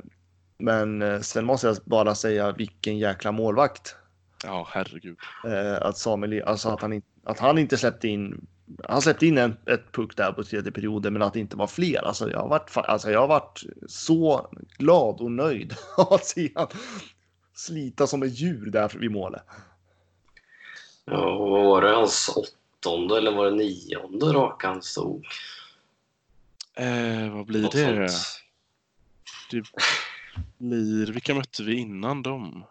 men 0.59 1.23
sen 1.23 1.45
måste 1.45 1.67
jag 1.67 1.77
bara 1.85 2.15
säga 2.15 2.53
vilken 2.53 2.99
jäkla 2.99 3.33
målvakt. 3.33 3.97
Ja, 4.45 4.69
herregud. 4.71 5.19
Eh, 5.45 5.87
att 5.87 5.99
Samuel, 5.99 6.43
alltså 6.43 6.69
att 6.69 6.83
han, 6.83 7.03
att 7.25 7.39
han 7.39 7.59
inte 7.59 7.79
släppte 7.79 8.09
in. 8.09 8.47
Han 8.89 9.03
släppte 9.03 9.27
in 9.27 9.39
en, 9.39 9.57
ett 9.67 9.93
puck 9.93 10.17
där 10.17 10.33
på 10.33 10.45
tredje 10.45 10.73
perioden, 10.73 11.13
men 11.13 11.23
att 11.23 11.33
det 11.33 11.41
inte 11.41 11.57
var 11.57 11.67
fler. 11.67 12.03
Alltså 12.05 12.31
jag 12.31 12.41
har 12.41 12.49
varit, 12.49 12.77
alltså 12.77 13.11
jag 13.11 13.21
har 13.21 13.29
varit 13.29 13.63
så 13.89 14.51
glad 14.79 15.21
och 15.21 15.33
nöjd 15.33 15.75
av 15.97 16.13
att 16.13 16.25
se 16.27 16.51
han 16.55 16.69
slita 17.59 18.07
som 18.07 18.23
ett 18.23 18.39
djur 18.39 18.71
där 18.71 18.93
vid 18.99 19.11
målet. 19.11 19.43
Ja, 21.05 21.39
vad 21.39 21.65
var 21.65 21.83
det? 21.83 21.91
Hans 21.91 22.31
åttonde 22.37 23.17
eller 23.17 23.33
var 23.33 23.45
det 23.45 23.57
nionde 23.57 24.27
raka 24.27 24.69
han 24.69 24.83
stod? 24.83 25.27
Eh, 26.75 27.31
vad 27.31 27.47
blir 27.47 27.63
Något 27.63 27.73
det? 27.73 28.09
sånt. 28.09 28.43
Det 29.51 29.63
blir... 30.59 31.13
Vilka 31.13 31.35
mötte 31.35 31.63
vi 31.63 31.75
innan 31.75 32.23
dem? 32.23 32.65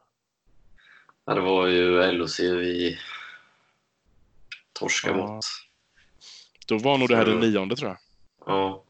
Ja, 1.28 1.34
det 1.34 1.42
var 1.42 1.68
ju 1.68 2.12
LOC 2.12 2.40
vi 2.40 3.00
torskade 4.74 5.20
Ja. 5.20 5.28
mot. 5.28 5.46
Då 6.68 6.78
var 6.78 6.98
nog 6.98 7.10
det 7.10 7.16
här 7.16 7.26
den 7.26 7.40
nionde 7.40 7.76
tror 7.76 7.90
jag. 7.90 7.98
Ja. 8.46 8.84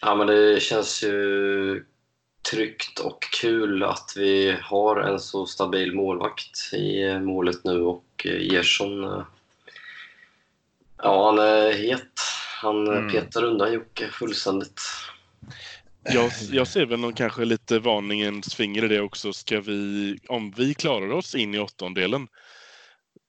ja, 0.00 0.14
men 0.14 0.26
det 0.26 0.62
känns 0.62 1.02
ju 1.02 1.84
tryggt 2.50 2.98
och 2.98 3.22
kul 3.22 3.82
att 3.82 4.12
vi 4.16 4.56
har 4.62 4.96
en 4.96 5.20
så 5.20 5.46
stabil 5.46 5.94
målvakt 5.94 6.72
i 6.72 7.18
målet 7.18 7.64
nu 7.64 7.80
och 7.80 8.04
Ersson, 8.24 9.04
eh, 9.04 9.24
ja 11.02 11.26
han 11.26 11.38
är 11.38 11.72
het. 11.72 12.20
Han 12.62 12.88
Mm. 12.88 13.10
petar 13.12 13.44
undan 13.44 13.72
Jocke 13.72 14.08
fullständigt. 14.08 14.80
Jag, 16.10 16.32
jag 16.50 16.66
ser 16.66 16.86
väl 16.86 17.00
någon 17.00 17.12
kanske 17.12 17.44
lite 17.44 17.78
varningens 17.78 18.54
finger 18.54 18.84
i 18.84 18.88
det 18.88 19.00
också. 19.00 19.32
Ska 19.32 19.60
vi, 19.60 20.18
om 20.28 20.50
vi 20.50 20.74
klarar 20.74 21.10
oss 21.10 21.34
in 21.34 21.54
i 21.54 21.58
åttondelen, 21.58 22.28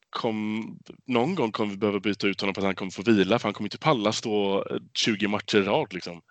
kom, 0.10 0.66
någon 1.08 1.36
gång 1.36 1.52
kommer 1.52 1.72
vi 1.72 1.78
behöva 1.78 2.00
byta 2.00 2.28
ut 2.28 2.42
honom 2.42 2.56
för 2.56 2.62
att 2.62 2.66
han 2.66 2.76
kommer 2.76 2.92
få 2.92 3.02
vila, 3.02 3.40
för 3.40 3.48
han 3.48 3.54
kommer 3.54 3.66
inte 3.66 3.78
typ 3.78 3.84
palla 3.84 4.12
stå 4.12 4.66
eh, 4.70 4.78
20 4.94 5.28
matcher 5.28 5.58
i 5.58 5.62
rad. 5.62 5.94
Liksom. 5.94 6.22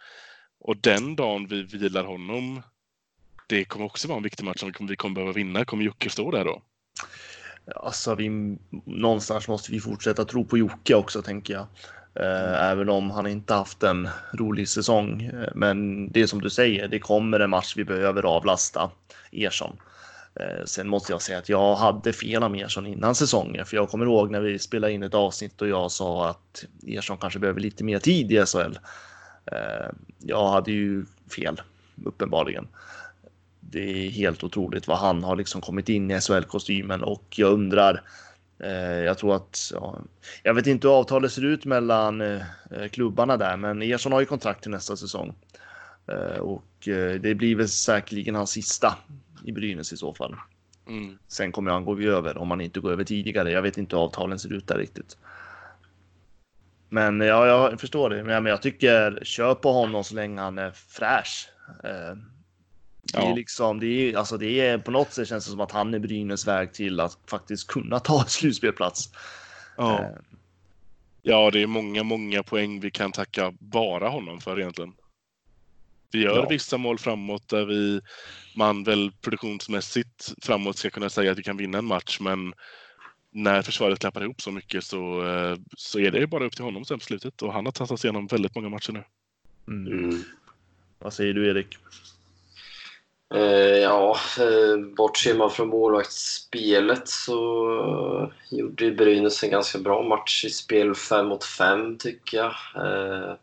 Och 0.60 0.76
den 0.76 1.16
dagen 1.16 1.46
vi 1.46 1.62
vilar 1.62 2.04
honom, 2.04 2.62
det 3.48 3.64
kommer 3.64 3.86
också 3.86 4.08
vara 4.08 4.16
en 4.16 4.22
viktig 4.22 4.44
match 4.44 4.60
som 4.60 4.68
vi 4.68 4.72
kommer, 4.72 4.90
vi 4.90 4.96
kommer 4.96 5.14
behöva 5.14 5.32
vinna. 5.32 5.64
Kommer 5.64 5.84
Jocke 5.84 6.10
stå 6.10 6.30
där 6.30 6.44
då? 6.44 6.62
Alltså, 7.76 8.14
vi, 8.14 8.28
någonstans 8.84 9.48
måste 9.48 9.72
vi 9.72 9.80
fortsätta 9.80 10.24
tro 10.24 10.44
på 10.44 10.58
Jocke 10.58 10.94
också, 10.94 11.22
tänker 11.22 11.54
jag. 11.54 11.66
Eh, 12.18 12.70
även 12.70 12.88
om 12.88 13.10
han 13.10 13.26
inte 13.26 13.54
haft 13.54 13.82
en 13.82 14.08
rolig 14.32 14.68
säsong. 14.68 15.22
Eh, 15.22 15.48
men 15.54 16.08
det 16.12 16.22
är 16.22 16.26
som 16.26 16.40
du 16.40 16.50
säger, 16.50 16.88
det 16.88 16.98
kommer 16.98 17.40
en 17.40 17.50
match 17.50 17.74
vi 17.76 17.84
behöver 17.84 18.22
avlasta 18.22 18.90
Ersson. 19.32 19.76
Eh, 20.34 20.64
sen 20.64 20.88
måste 20.88 21.12
jag 21.12 21.22
säga 21.22 21.38
att 21.38 21.48
jag 21.48 21.76
hade 21.76 22.12
fel 22.12 22.42
om 22.42 22.54
Ersson 22.54 22.86
innan 22.86 23.14
säsongen, 23.14 23.66
för 23.66 23.76
jag 23.76 23.88
kommer 23.88 24.04
ihåg 24.06 24.30
när 24.30 24.40
vi 24.40 24.58
spelade 24.58 24.92
in 24.92 25.02
ett 25.02 25.14
avsnitt 25.14 25.62
och 25.62 25.68
jag 25.68 25.90
sa 25.90 26.28
att 26.28 26.64
Ersson 26.86 27.18
kanske 27.18 27.38
behöver 27.38 27.60
lite 27.60 27.84
mer 27.84 27.98
tid 27.98 28.32
i 28.32 28.46
SHL. 28.46 28.78
Jag 30.18 30.48
hade 30.48 30.72
ju 30.72 31.04
fel, 31.30 31.60
uppenbarligen 32.04 32.68
det 33.70 34.06
är 34.06 34.10
helt 34.10 34.44
otroligt 34.44 34.88
vad 34.88 34.98
han 34.98 35.24
har 35.24 35.36
liksom 35.36 35.60
kommit 35.60 35.88
in 35.88 36.10
i 36.10 36.20
SHL-kostymen 36.20 37.02
och 37.02 37.24
jag 37.36 37.52
undrar. 37.52 38.02
Eh, 38.60 38.98
jag 39.04 39.18
tror 39.18 39.36
att 39.36 39.70
ja, 39.74 40.00
jag 40.42 40.54
vet 40.54 40.66
inte 40.66 40.88
hur 40.88 40.98
avtalet 40.98 41.32
ser 41.32 41.44
ut 41.44 41.64
mellan 41.64 42.20
eh, 42.20 42.42
klubbarna 42.90 43.36
där, 43.36 43.56
men 43.56 43.82
Ersson 43.82 44.12
har 44.12 44.20
ju 44.20 44.26
kontrakt 44.26 44.62
till 44.62 44.70
nästa 44.70 44.96
säsong 44.96 45.34
eh, 46.06 46.38
och 46.38 46.64
det 47.20 47.36
blir 47.36 47.56
väl 47.56 47.68
säkerligen 47.68 48.34
hans 48.34 48.50
sista 48.50 48.98
i 49.44 49.52
Brynäs 49.52 49.92
i 49.92 49.96
så 49.96 50.14
fall. 50.14 50.36
Mm. 50.88 51.18
Sen 51.28 51.52
kommer 51.52 51.70
han 51.70 51.84
gå 51.84 52.00
över 52.00 52.38
om 52.38 52.50
han 52.50 52.60
inte 52.60 52.80
går 52.80 52.92
över 52.92 53.04
tidigare. 53.04 53.50
Jag 53.50 53.62
vet 53.62 53.78
inte 53.78 53.96
hur 53.96 54.02
avtalen 54.02 54.38
ser 54.38 54.52
ut 54.52 54.66
där 54.66 54.78
riktigt. 54.78 55.16
Men 56.88 57.20
ja, 57.20 57.46
jag 57.46 57.80
förstår 57.80 58.10
det. 58.10 58.24
Men 58.24 58.46
jag 58.46 58.62
tycker 58.62 59.18
kör 59.22 59.54
på 59.54 59.72
honom 59.72 60.04
så 60.04 60.14
länge 60.14 60.40
han 60.40 60.58
är 60.58 60.70
fräsch. 60.70 61.48
Det 63.12 63.18
är 63.18 63.34
liksom, 63.34 63.80
det 63.80 63.86
är, 63.86 64.16
alltså 64.16 64.36
det 64.38 64.60
är 64.60 64.78
på 64.78 64.90
något 64.90 65.12
sätt 65.12 65.28
känns 65.28 65.44
det 65.44 65.50
som 65.50 65.60
att 65.60 65.72
han 65.72 65.94
är 65.94 65.98
Brynäs 65.98 66.46
väg 66.46 66.72
till 66.72 67.00
att 67.00 67.18
faktiskt 67.30 67.66
kunna 67.66 68.00
ta 68.00 68.24
slutspelplats. 68.24 69.10
Ja. 69.76 70.00
Eh, 70.00 70.08
ja, 71.22 71.50
det 71.50 71.62
är 71.62 71.66
många, 71.66 72.02
många 72.02 72.42
poäng 72.42 72.80
vi 72.80 72.90
kan 72.90 73.12
tacka 73.12 73.52
bara 73.58 74.08
honom 74.08 74.40
för 74.40 74.60
egentligen. 74.60 74.92
Vi 76.10 76.22
gör 76.22 76.36
Ja. 76.36 76.48
vissa 76.48 76.78
mål 76.78 76.98
framåt 76.98 77.48
där 77.48 77.64
vi, 77.64 78.00
man 78.56 78.84
väl 78.84 79.12
produktionsmässigt 79.20 80.34
framåt 80.42 80.76
ska 80.76 80.90
kunna 80.90 81.10
säga 81.10 81.32
att 81.32 81.38
vi 81.38 81.42
kan 81.42 81.56
vinna 81.56 81.78
en 81.78 81.84
match, 81.84 82.20
men 82.20 82.54
när 83.30 83.62
försvaret 83.62 83.98
klappar 83.98 84.22
ihop 84.22 84.40
så 84.42 84.50
mycket 84.50 84.84
så, 84.84 85.26
eh, 85.26 85.56
så 85.76 85.98
är 85.98 86.10
det 86.10 86.26
bara 86.26 86.44
upp 86.44 86.56
till 86.56 86.64
honom 86.64 86.84
sen 86.84 86.98
på 86.98 87.04
slutet 87.04 87.42
och 87.42 87.52
han 87.52 87.64
har 87.64 87.72
tagit 87.72 88.00
sig 88.00 88.08
igenom 88.08 88.26
väldigt 88.26 88.54
många 88.54 88.68
matcher 88.68 88.92
nu. 88.92 89.04
Mm. 89.68 89.92
Mm. 89.92 90.22
Vad 90.98 91.12
säger 91.12 91.34
du 91.34 91.50
Erik? 91.50 91.78
Eh, 93.34 93.78
ja, 93.82 94.16
eh, 94.38 94.76
bortser 94.96 95.34
man 95.34 95.50
från 95.50 95.68
målvaktsspelet 95.68 97.08
så 97.08 98.32
gjorde 98.50 98.84
ju 98.84 98.94
Brynäs 98.94 99.44
en 99.44 99.50
ganska 99.50 99.78
bra 99.78 100.02
match 100.02 100.44
i 100.44 100.50
spel 100.50 100.94
5 100.94 101.26
mot 101.26 101.44
5 101.44 101.98
tycker 101.98 102.36
jag. 102.38 102.54
Eh, 102.76 103.34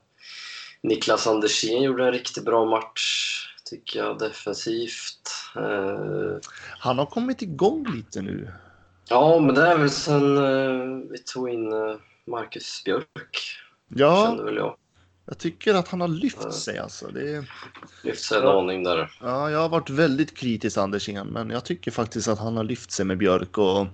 Niklas 0.82 1.28
Andersén 1.28 1.84
gjorde 1.84 2.06
en 2.06 2.12
riktigt 2.12 2.46
bra 2.46 2.66
match 2.66 3.32
tycker 3.70 4.00
jag 4.00 4.20
defensivt. 4.20 5.32
Han 6.80 7.00
har 7.00 7.06
kommit 7.06 7.42
igång 7.42 7.86
lite 7.96 8.22
nu. 8.22 8.52
ja, 9.10 9.40
men 9.40 9.56
det 9.56 9.62
är 9.62 9.78
väl 9.78 9.90
sen 9.90 11.10
vi 11.12 11.18
tog 11.18 11.50
in 11.50 11.70
Marcus 12.28 12.84
Björk, 12.86 13.58
Ja, 13.88 14.26
kände 14.28 14.44
väl 14.44 14.56
jag. 14.56 14.76
Jag 15.26 15.38
tycker 15.38 15.74
att 15.74 15.88
han 15.88 16.02
har 16.02 16.08
lyft 16.08 16.54
sig 16.54 16.78
alltså. 16.78 17.08
Det. 17.08 17.46
Lyft 18.04 18.24
sig 18.24 18.38
en 18.38 18.48
aning 18.48 18.84
där. 18.84 19.12
Ja, 19.22 19.50
jag 19.52 19.60
har 19.60 19.70
varit 19.70 19.90
väldigt 19.90 20.38
kritisk 20.38 20.78
Andersén, 20.78 21.28
men 21.28 21.50
jag 21.50 21.66
tycker 21.66 21.92
faktiskt 21.92 22.28
att 22.28 22.40
han 22.40 22.58
har 22.58 22.64
lyft 22.64 22.92
sig 22.92 23.06
med 23.06 23.18
Björk 23.18 23.58
och 23.58 23.88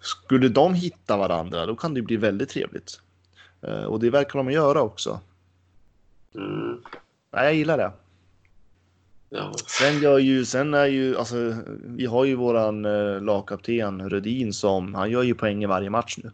skulle 0.00 0.48
de 0.48 0.74
hitta 0.74 1.16
varandra, 1.16 1.66
då 1.66 1.76
kan 1.76 1.94
det 1.94 2.02
bli 2.02 2.16
väldigt 2.16 2.48
trevligt. 2.48 3.00
Eh, 3.62 3.84
Och 3.84 4.00
det 4.00 4.10
verkar 4.10 4.38
de 4.38 4.50
göra 4.50 4.82
också. 4.82 5.20
Mm, 6.34 6.80
Nej, 7.32 7.44
jag 7.44 7.54
gillar 7.54 7.78
det. 7.78 7.92
ja. 9.28 9.52
Sen 9.66 10.00
gör 10.02 10.18
ju, 10.18 10.44
sen 10.44 10.74
är 10.74 10.86
ju, 10.86 11.16
alltså, 11.16 11.36
vi 11.84 12.06
har 12.06 12.24
ju 12.24 12.34
våran 12.34 12.84
eh, 12.84 13.20
lagkapten 13.20 14.10
Rödin 14.10 14.52
som, 14.52 14.94
han 14.94 15.10
gör 15.10 15.22
ju 15.22 15.34
poäng 15.34 15.62
i 15.62 15.66
varje 15.66 15.90
match 15.90 16.16
nu. 16.22 16.30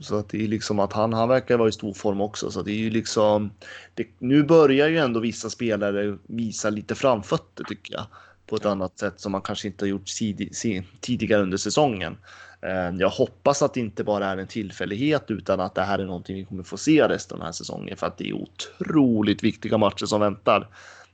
Så 0.00 0.18
att 0.18 0.28
det 0.28 0.44
är 0.44 0.48
liksom 0.48 0.78
att 0.78 0.92
han, 0.92 1.12
han 1.12 1.28
verkar 1.28 1.56
vara 1.58 1.68
i 1.68 1.72
stor 1.72 1.92
form 1.92 2.20
också, 2.20 2.50
så 2.50 2.62
det 2.62 2.72
är 2.72 2.76
ju 2.76 2.90
liksom, 2.90 3.50
det, 3.94 4.06
nu 4.18 4.42
börjar 4.42 4.88
ju 4.88 4.98
ändå 4.98 5.20
vissa 5.20 5.50
spelare 5.50 6.18
visa 6.26 6.70
lite 6.70 6.94
framfötter 6.94 7.64
tycker 7.64 7.94
jag. 7.94 8.06
På 8.46 8.56
ett 8.56 8.66
annat 8.66 8.98
sätt 8.98 9.20
som 9.20 9.32
man 9.32 9.42
kanske 9.42 9.68
inte 9.68 9.84
har 9.84 9.88
gjort 9.88 10.06
tid, 10.06 10.56
tidigare 11.00 11.42
under 11.42 11.56
säsongen. 11.56 12.16
Eh, 12.62 12.96
Jag 12.98 13.08
hoppas 13.10 13.62
att 13.62 13.74
det 13.74 13.80
inte 13.80 14.04
bara 14.04 14.26
är 14.26 14.36
en 14.36 14.46
tillfällighet 14.46 15.30
utan 15.30 15.60
att 15.60 15.74
det 15.74 15.82
här 15.82 15.98
är 15.98 16.04
någonting 16.04 16.36
vi 16.36 16.44
kommer 16.44 16.62
få 16.62 16.76
se 16.76 17.08
resten 17.08 17.34
av 17.34 17.38
den 17.38 17.46
här 17.46 17.52
säsongen 17.52 17.96
för 17.96 18.06
att 18.06 18.18
det 18.18 18.28
är 18.28 18.32
otroligt 18.32 19.42
viktiga 19.42 19.78
matcher 19.78 20.06
som 20.06 20.20
väntar. 20.20 20.68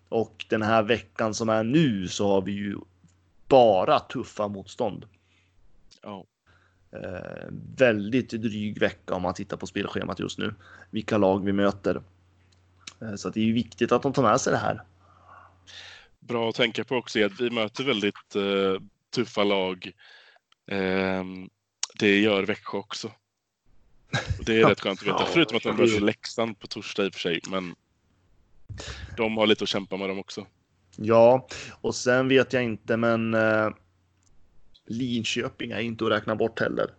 Och 0.08 0.46
den 0.48 0.62
här 0.62 0.82
veckan 0.82 1.34
som 1.34 1.48
är 1.48 1.64
nu 1.64 2.08
så 2.08 2.28
har 2.28 2.42
vi 2.42 2.52
ju 2.52 2.76
bara 3.48 4.00
tuffa 4.00 4.48
motstånd. 4.48 5.06
Ja. 6.02 6.24
Eh, 6.94 7.46
väldigt 7.76 8.28
dryg 8.30 8.78
vecka 8.80 9.14
om 9.14 9.22
man 9.22 9.34
tittar 9.34 9.56
på 9.56 9.66
spelschemat 9.66 10.20
just 10.20 10.38
nu. 10.38 10.54
Vilka 10.90 11.18
lag 11.18 11.44
vi 11.44 11.52
möter. 11.52 12.02
Eh, 13.02 13.14
så 13.14 13.28
att 13.28 13.34
det 13.34 13.48
är 13.48 13.52
viktigt 13.52 13.92
att 13.92 14.02
de 14.02 14.12
tar 14.12 14.22
med 14.22 14.40
sig 14.40 14.52
det 14.52 14.58
här. 14.58 14.82
Bra 16.20 16.48
att 16.48 16.54
tänka 16.54 16.84
på 16.84 16.96
också 16.96 17.18
är 17.18 17.26
att 17.26 17.40
vi 17.40 17.50
möter 17.50 17.84
väldigt 17.84 18.36
eh, 18.36 18.82
tuffa 19.14 19.44
lag. 19.44 19.92
Ehm, 20.66 21.48
det 21.98 22.20
gör 22.20 22.42
Växjö 22.42 22.78
också. 22.78 23.06
Och 24.38 24.44
det 24.44 24.60
är 24.60 24.68
rätt 24.68 24.80
skönt 24.80 25.00
att 25.00 25.06
veta. 25.06 25.16
Ja, 25.20 25.26
Förutom 25.32 25.56
att 25.56 25.62
de 25.62 25.76
det 25.76 25.82
är- 25.82 25.86
möter 25.86 26.00
Leksand 26.00 26.58
på 26.60 26.66
torsdag 26.66 27.04
i 27.04 27.08
och 27.08 27.12
för 27.12 27.20
sig. 27.20 27.40
Men 27.50 27.74
de 29.16 29.36
har 29.36 29.46
lite 29.46 29.64
att 29.64 29.68
kämpa 29.68 29.96
med 29.96 30.08
dem 30.08 30.18
också. 30.18 30.46
Ja, 30.96 31.46
och 31.80 31.94
sen 31.94 32.28
vet 32.28 32.52
jag 32.52 32.64
inte, 32.64 32.96
men 32.96 33.34
eh, 33.34 33.68
Linköping 34.86 35.70
är 35.70 35.78
inte 35.80 36.04
att 36.04 36.10
räkna 36.10 36.36
bort 36.36 36.60
heller. 36.60 36.90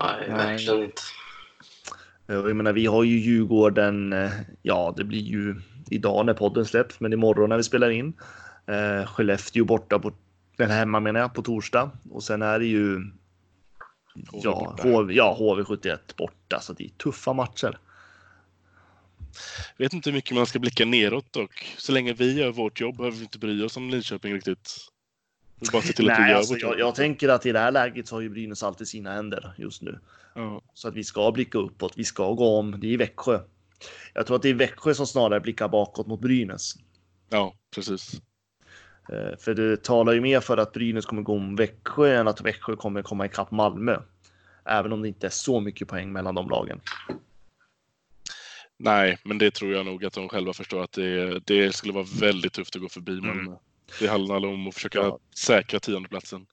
Nej, 0.00 0.26
Nej. 0.28 0.36
verkligen 0.36 0.82
inte. 0.82 1.02
Eh, 2.28 2.34
Jag 2.34 2.56
menar, 2.56 2.72
vi 2.72 2.86
har 2.86 3.04
ju 3.04 3.18
Djurgården. 3.18 4.12
eh, 4.12 4.30
Ja, 4.62 4.94
det 4.96 5.04
blir 5.04 5.20
ju 5.20 5.54
idag 5.90 6.26
när 6.26 6.34
podden 6.34 6.64
släpps, 6.64 7.00
men 7.00 7.12
imorgon 7.12 7.48
när 7.48 7.56
vi 7.56 7.62
spelar 7.62 7.90
in. 7.90 8.12
Eh, 8.66 9.06
Skellefteå 9.06 9.64
borta 9.64 9.98
på 9.98 10.12
den 10.56 10.70
hemma 10.70 11.00
menar 11.00 11.20
jag 11.20 11.34
på 11.34 11.42
torsdag 11.42 11.90
och 12.10 12.22
sen 12.22 12.42
är 12.42 12.58
det 12.58 12.66
ju. 12.66 12.96
HV 14.30 14.40
Ja. 14.42 14.76
HV, 14.82 15.12
ja, 15.14 15.36
HV71 15.40 15.98
borta, 16.16 16.60
så 16.60 16.72
det 16.72 16.84
är 16.84 16.88
tuffa 16.88 17.32
matcher. 17.32 17.78
Vet 19.76 19.92
inte 19.92 20.10
hur 20.10 20.14
mycket 20.14 20.34
man 20.36 20.46
ska 20.46 20.58
blicka 20.58 20.84
neråt 20.84 21.32
dock. 21.32 21.74
Så 21.78 21.92
länge 21.92 22.12
vi 22.12 22.38
gör 22.38 22.50
vårt 22.52 22.80
jobb 22.80 22.96
behöver 22.96 23.16
vi 23.16 23.22
inte 23.22 23.38
bry 23.38 23.62
oss 23.62 23.76
om 23.76 23.90
Linköping 23.90 24.34
riktigt. 24.34 24.88
Bara 25.72 25.82
se 25.82 25.92
till 25.92 26.10
att 26.10 26.18
Nej, 26.18 26.30
gör 26.30 26.38
alltså, 26.38 26.56
jag, 26.58 26.78
jag 26.78 26.94
tänker 26.94 27.28
att 27.28 27.46
i 27.46 27.52
det 27.52 27.58
här 27.58 27.72
läget 27.72 28.08
så 28.08 28.16
har 28.16 28.20
ju 28.20 28.28
Brynäs 28.28 28.62
alltid 28.62 28.88
sina 28.88 29.12
händer 29.12 29.54
just 29.58 29.82
nu. 29.82 29.98
Ja. 30.34 30.62
Så 30.74 30.88
att 30.88 30.94
vi 30.94 31.04
ska 31.04 31.32
blicka 31.32 31.58
uppåt. 31.58 31.92
Vi 31.96 32.04
ska 32.04 32.32
gå 32.32 32.58
om. 32.58 32.80
Det 32.80 32.94
är 32.94 32.98
Växjö. 32.98 33.40
Jag 34.14 34.26
tror 34.26 34.36
att 34.36 34.42
det 34.42 34.48
är 34.48 34.54
Växjö 34.54 34.94
som 34.94 35.06
snarare 35.06 35.40
blickar 35.40 35.68
bakåt 35.68 36.06
mot 36.06 36.20
Brynäs. 36.20 36.74
ja, 37.30 37.54
precis. 37.74 38.20
Eh, 39.12 39.36
För 39.38 39.54
det 39.54 39.82
talar 39.82 40.12
ju 40.12 40.20
mer 40.20 40.40
för 40.40 40.56
att 40.56 40.72
Brynäs 40.72 41.06
kommer 41.06 41.22
gå 41.22 41.32
om 41.32 41.56
Växjö 41.56 42.16
än 42.20 42.28
att 42.28 42.40
Växjö 42.40 42.76
kommer 42.76 43.02
komma 43.02 43.26
ikapp 43.26 43.50
Malmö. 43.50 43.98
Även 44.64 44.92
om 44.92 45.02
det 45.02 45.08
inte 45.08 45.26
är 45.26 45.30
så 45.30 45.60
mycket 45.60 45.88
poäng 45.88 46.12
mellan 46.12 46.34
de 46.34 46.48
lagen. 46.48 46.80
Nej, 48.78 49.18
men 49.24 49.38
det 49.38 49.50
tror 49.50 49.72
jag 49.72 49.86
nog 49.86 50.04
att 50.04 50.12
de 50.12 50.28
själva 50.28 50.52
förstår 50.52 50.82
att 50.82 50.92
det, 50.92 51.38
det 51.38 51.74
skulle 51.74 51.92
vara 51.94 52.06
väldigt 52.20 52.52
tufft 52.52 52.76
att 52.76 52.82
gå 52.82 52.88
förbi 52.88 53.18
Mm. 53.18 53.56
Det 54.00 54.06
handlar 54.08 54.46
om 54.46 54.68
att 54.68 54.74
försöka 54.74 54.98
Ja. 54.98 55.18
säkra 55.36 55.80
tiondeplatsen. 55.80 56.46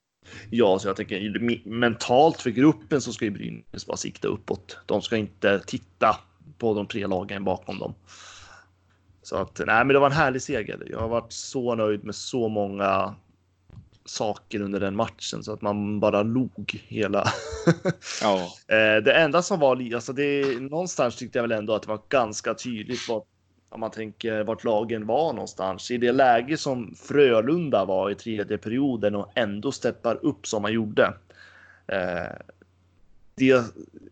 Ja, 0.50 0.78
så 0.78 0.88
jag 0.88 0.96
tänker 0.96 1.20
me- 1.20 1.68
mentalt 1.68 2.40
för 2.40 2.50
gruppen 2.50 3.00
så 3.00 3.12
ska 3.12 3.24
ju 3.24 3.30
Brynäs 3.30 3.86
bara 3.86 3.96
sikta 3.96 4.28
uppåt. 4.28 4.78
De 4.86 5.02
ska 5.02 5.16
inte 5.16 5.60
titta 5.66 6.16
på 6.58 6.74
de 6.74 6.86
tre 6.86 7.06
lagen 7.06 7.44
bakom 7.44 7.78
dem. 7.78 7.94
Så 9.22 9.36
att 9.36 9.58
nej, 9.66 9.84
men 9.84 9.88
det 9.88 9.98
var 9.98 10.06
en 10.06 10.12
härlig 10.16 10.42
seger. 10.42 10.82
Jag 10.90 11.00
har 11.00 11.08
varit 11.08 11.32
så 11.32 11.74
nöjd 11.74 12.04
med 12.04 12.14
så 12.14 12.48
många 12.48 13.14
saker 14.04 14.60
under 14.60 14.80
den 14.80 14.96
matchen 14.96 15.42
så 15.44 15.52
att 15.52 15.62
man 15.62 16.00
bara 16.00 16.22
log 16.22 16.80
hela. 16.88 17.28
Ja, 18.22 18.52
Eh, 18.68 19.02
det 19.02 19.12
enda 19.14 19.42
som 19.42 19.60
var, 19.60 19.94
alltså 19.94 20.12
det, 20.12 20.60
någonstans 20.60 21.16
tyckte 21.16 21.38
jag 21.38 21.42
väl 21.42 21.52
ändå 21.58 21.74
att 21.74 21.82
det 21.82 21.88
var 21.88 22.00
ganska 22.08 22.54
tydligt 22.54 23.08
vad, 23.08 23.22
om 23.74 23.80
man 23.80 23.90
tänker 23.90 24.44
vart 24.44 24.64
lagen 24.64 25.06
var 25.06 25.32
någonstans. 25.32 25.90
I 25.90 25.96
det 25.96 26.12
läge 26.12 26.56
som 26.56 26.94
Frölunda 26.94 27.84
var 27.84 28.10
i 28.10 28.14
tredje 28.14 28.58
perioden 28.58 29.14
och 29.14 29.32
ändå 29.34 29.72
steppar 29.72 30.18
upp 30.24 30.46
som 30.46 30.62
man 30.62 30.72
gjorde. 30.72 31.14
Eh, 31.86 32.36
det, 33.34 33.64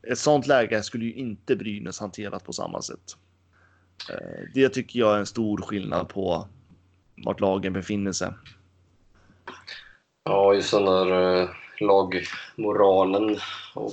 ett 0.02 0.18
sånt 0.18 0.46
läge 0.46 0.82
skulle 0.82 1.04
ju 1.04 1.12
inte 1.12 1.56
Brynäs 1.56 2.00
hanterat 2.00 2.44
på 2.44 2.52
samma 2.52 2.82
sätt. 2.82 3.16
Eh, 4.10 4.48
det 4.54 4.68
tycker 4.68 4.98
jag 4.98 5.14
är 5.14 5.18
en 5.18 5.26
stor 5.26 5.62
skillnad 5.62 6.08
på 6.08 6.48
vart 7.24 7.40
lagen 7.40 7.72
befinner 7.72 8.12
sig. 8.12 8.28
Ja, 10.24 10.54
just 10.54 10.70
den 10.70 10.84
där 10.84 11.40
eh, 11.42 11.48
lagmoralen 11.80 13.38
och 13.74 13.92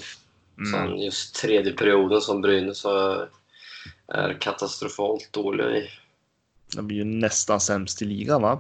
Mm. 0.58 0.72
sen 0.72 1.00
just 1.00 1.36
tredje 1.36 1.74
perioden 1.74 2.22
som 2.22 2.42
Brynäs 2.42 2.86
är, 2.86 3.30
är 4.12 4.34
katastrofalt 4.34 5.30
dåliga 5.34 5.70
i. 5.70 5.90
De 6.76 6.88
blir 6.88 6.98
ju 6.98 7.04
nästan 7.04 7.60
sämst 7.60 8.02
i 8.02 8.06
ligan 8.06 8.42
va? 8.42 8.60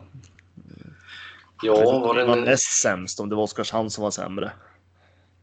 Ja, 1.64 2.00
var 2.00 2.16
det 2.16 2.26
var 2.26 2.36
näst 2.36 2.82
sämst 2.82 3.20
om 3.20 3.30
det 3.30 3.36
var 3.36 3.44
Oskarshamn 3.44 3.90
som 3.90 4.04
var 4.04 4.12
sämre 4.12 4.52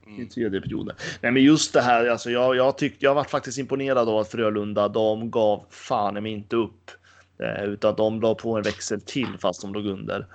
i 0.06 0.14
mm. 0.14 0.28
tredje 0.28 0.60
perioden. 0.60 0.96
Nej, 1.20 1.32
men 1.32 1.42
just 1.42 1.72
det 1.72 1.80
här, 1.80 2.06
alltså 2.06 2.30
jag, 2.30 2.56
jag 2.56 2.78
tyckte 2.78 3.04
jag 3.04 3.14
var 3.14 3.24
faktiskt 3.24 3.58
imponerad 3.58 4.08
av 4.08 4.18
att 4.18 4.30
Frölunda, 4.30 4.88
de 4.88 5.30
gav 5.30 5.64
fan 5.70 6.16
i 6.16 6.20
mig 6.20 6.32
inte 6.32 6.56
upp. 6.56 6.90
Eh, 7.38 7.64
utan 7.64 7.96
de 7.96 8.20
la 8.20 8.34
på 8.34 8.56
en 8.56 8.62
växel 8.62 9.00
till 9.00 9.38
fast 9.40 9.62
de 9.62 9.72
låg 9.74 9.86
under. 9.86 10.26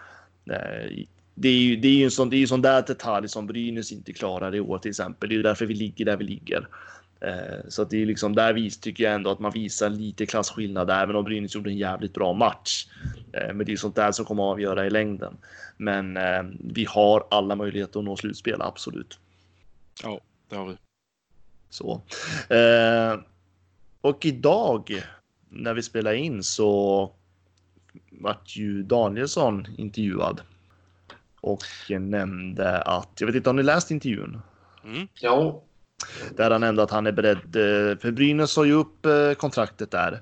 Eh, 0.52 1.06
det 1.36 1.50
är 1.50 1.60
ju, 1.60 1.76
det 1.76 1.88
är 1.88 1.96
ju 1.96 2.04
en 2.04 2.12
sån, 2.12 2.30
det 2.30 2.36
är 2.36 2.40
ju 2.40 2.48
sån 2.48 2.62
där 2.62 2.82
detalj 2.88 3.30
som 3.30 3.48
Brynäs 3.48 3.92
inte 3.92 4.14
klarar 4.14 4.56
i 4.56 4.60
år 4.60 4.78
till 4.78 4.90
exempel. 4.90 5.30
Det 5.30 5.36
är 5.36 5.38
ju 5.38 5.44
därför 5.44 5.66
vi 5.66 5.74
ligger 5.74 6.06
där 6.06 6.18
vi 6.18 6.24
ligger. 6.24 6.68
Eh, 7.22 7.70
så 7.70 7.82
att 7.82 7.90
det 7.90 8.02
är 8.02 8.06
liksom 8.06 8.36
där 8.36 8.54
vis, 8.54 8.80
tycker 8.80 9.04
jag 9.04 9.14
ändå 9.14 9.32
att 9.32 9.40
man 9.40 9.52
visar 9.52 9.90
lite 9.90 10.26
klasskillnad 10.26 10.90
även 10.90 11.16
om 11.16 11.24
Brynäs 11.24 11.56
gjorde 11.56 11.70
en 11.70 11.78
jävligt 11.78 12.14
bra 12.14 12.34
match. 12.34 12.88
Eh, 13.34 13.54
men 13.54 13.66
det 13.66 13.72
är 13.72 13.78
sånt 13.78 13.96
där 13.96 14.12
som 14.12 14.26
kommer 14.26 14.44
att 14.44 14.52
avgöra 14.52 14.86
i 14.86 14.90
längden. 14.90 15.38
Men 15.78 16.18
eh, 16.18 16.44
vi 16.60 16.86
har 16.86 17.28
alla 17.32 17.56
möjligheter 17.56 18.00
att 18.00 18.06
nå 18.06 18.18
slutspel, 18.18 18.62
absolut. 18.62 19.20
ja, 20.04 20.20
det 20.50 20.56
har 20.56 20.66
vi. 20.66 20.78
Så. 21.70 22.02
Och 24.02 24.26
idag 24.26 25.04
när 25.50 25.74
vi 25.74 25.82
spelar 25.82 26.14
in 26.14 26.44
så 26.44 27.12
vart 28.10 28.56
ju 28.56 28.84
Danielsson 28.84 29.68
intervjuad. 29.78 30.42
Och 31.42 31.64
nämnde 31.90 32.82
att, 32.82 33.10
jag 33.20 33.28
vet 33.28 33.36
inte 33.36 33.50
om 33.50 33.56
ni 33.56 33.64
läst 33.64 33.92
intervjun? 33.92 34.42
Mm. 34.84 35.08
Ja, 35.14 35.62
där 36.38 36.52
han 36.52 36.64
ändå 36.64 36.84
att 36.84 36.92
han 36.92 37.08
är 37.08 37.12
beredd, 37.12 37.56
eh, 37.56 37.98
för 37.98 38.12
Brynäs 38.12 38.52
sa 38.52 38.66
ju 38.66 38.74
upp 38.74 39.06
eh, 39.06 39.34
kontraktet 39.34 39.92
där 39.92 40.22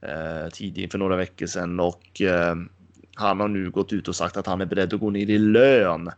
eh, 0.00 0.50
tidigt 0.52 0.92
för 0.92 0.98
några 0.98 1.16
veckor 1.16 1.46
sedan 1.46 1.80
och 1.80 2.22
han 3.14 3.40
har 3.40 3.48
nu 3.48 3.70
gått 3.70 3.92
ut 3.92 4.08
och 4.08 4.16
sagt 4.16 4.36
att 4.36 4.46
han 4.46 4.60
är 4.60 4.66
beredd 4.66 4.94
att 4.94 5.00
gå 5.00 5.10
ner 5.10 5.30
i 5.30 5.38
lön 5.38 6.10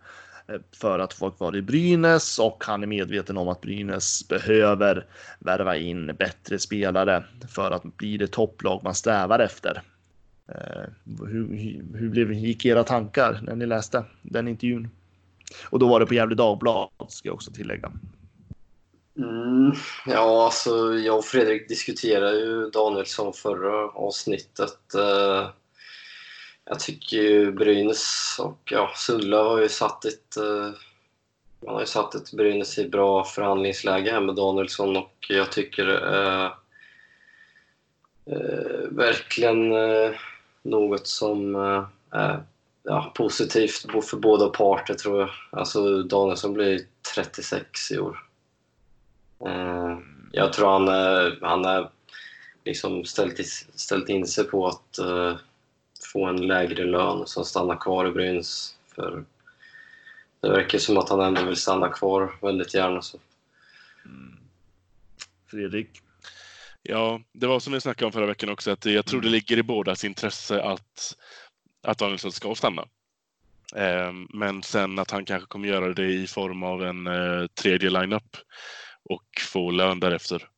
för 0.77 0.99
att 0.99 1.13
få 1.13 1.25
vara 1.25 1.37
kvar 1.37 1.57
i 1.57 1.63
Brynäs 1.63 2.39
och 2.39 2.65
han 2.67 2.83
är 2.83 2.87
medveten 2.87 3.37
om 3.37 3.49
att 3.49 3.61
Brynäs 3.61 4.29
behöver 4.29 5.07
värva 5.39 5.77
in 5.77 6.07
bättre 6.19 6.59
spelare 6.59 7.25
för 7.49 7.71
att 7.71 7.97
bli 7.97 8.17
det 8.17 8.27
topplag 8.27 8.81
man 8.85 8.95
strävar 8.95 9.39
efter. 9.39 9.83
Hur, 11.05 11.49
hur, 11.57 11.99
hur 11.99 12.09
blev, 12.09 12.33
gick 12.33 12.67
era 12.67 12.85
tankar 12.85 13.41
när 13.43 13.57
ni 13.57 13.67
läste 13.67 14.05
den 14.23 14.49
intervjun? 14.49 14.89
Och 15.71 15.79
då 15.79 15.89
var 15.89 16.01
det 16.01 16.07
på 16.07 16.15
Gefle 16.15 16.35
Dagblad 16.35 16.89
ska 17.09 17.29
jag 17.29 17.35
också 17.35 17.51
tillägga. 17.51 17.93
Mm, 19.21 19.73
ja, 20.07 20.45
alltså 20.45 20.95
jag 20.95 21.19
och 21.19 21.25
Fredrik 21.25 21.69
diskuterade 21.69 22.39
ju 22.39 22.71
Danielsson 22.71 23.33
förra 23.33 23.89
avsnittet. 23.89 24.95
Eh, 24.95 25.49
jag 26.65 26.81
tycker 26.81 27.17
ju 27.17 27.53
Brynäs 27.53 28.37
och 28.39 28.61
ja, 28.65 28.91
Sulla 28.97 29.43
har 29.43 29.61
ju 29.61 29.69
satt 29.69 30.05
ett... 30.05 30.37
Eh, 30.37 30.71
man 31.67 31.75
har 31.75 31.81
ju 31.81 31.87
satt 31.87 32.15
ett 32.15 32.33
Brynäs 32.33 32.79
i 32.79 32.89
bra 32.89 33.25
förhandlingsläge 33.25 34.11
här 34.11 34.21
med 34.21 34.35
Danielsson 34.35 34.97
och 34.97 35.27
jag 35.29 35.53
tycker 35.53 35.89
eh, 35.89 36.53
eh, 38.27 38.89
verkligen 38.91 39.73
eh, 39.73 40.11
något 40.63 41.07
som 41.07 41.55
eh, 41.55 41.85
är 42.11 42.43
ja, 42.83 43.13
positivt 43.15 43.87
för 44.05 44.17
båda 44.17 44.49
parter 44.49 44.95
tror 44.95 45.21
jag. 45.21 45.31
Alltså 45.51 46.03
Danielsson 46.03 46.53
blir 46.53 46.81
36 47.15 47.91
i 47.91 47.99
år. 47.99 48.30
Eh, 49.47 49.99
jag 50.33 50.53
tror 50.53 50.71
han, 50.73 50.89
är- 50.89 51.39
han 51.43 51.65
är 51.65 51.91
liksom 52.65 53.05
ställt, 53.05 53.47
ställt 53.75 54.09
in 54.09 54.27
sig 54.27 54.45
på 54.45 54.67
att 54.67 54.99
eh, 54.99 55.37
få 56.13 56.25
en 56.27 56.47
lägre 56.47 56.85
lön 56.85 57.27
som 57.27 57.45
stannar 57.45 57.77
kvar 57.77 58.07
i 58.09 58.11
Brynäs. 58.11 58.77
För 58.95 59.25
det 60.41 60.49
verkar 60.51 60.79
som 60.79 60.97
att 60.99 61.09
han 61.09 61.21
ändå 61.21 61.45
vill 61.45 61.57
stanna 61.57 61.89
kvar 61.89 62.33
väldigt 62.43 62.75
gärna. 62.75 63.03
Så. 63.03 63.19
Fredrik? 65.51 65.89
Ja, 66.83 67.21
det 67.33 67.47
var 67.47 67.61
som 67.61 67.73
vi 67.73 67.81
snackade 67.81 68.07
om 68.07 68.13
förra 68.13 68.27
veckan 68.27 68.49
också, 68.49 68.71
att 68.71 68.85
jag 68.85 69.07
tror 69.07 69.21
det 69.21 69.29
ligger 69.29 69.57
i 69.59 69.63
bådas 69.63 70.05
intresse 70.05 70.63
att, 70.63 71.17
att 71.83 71.99
Danielsson 71.99 72.33
ska 72.33 72.55
stanna. 72.55 72.85
Ehm, 73.77 74.27
Men 74.35 74.63
sen 74.63 74.99
att 74.99 75.11
han 75.11 75.25
kanske 75.25 75.47
kommer 75.47 75.69
göra 75.69 75.93
det 75.95 76.07
i 76.07 76.27
form 76.27 76.63
av 76.63 76.85
en 76.85 77.07
eh, 77.07 77.47
tredje 77.47 77.91
lineup 77.91 78.37
och 79.09 79.25
få 79.53 79.71
lön 79.71 80.01
därefter. 80.01 80.49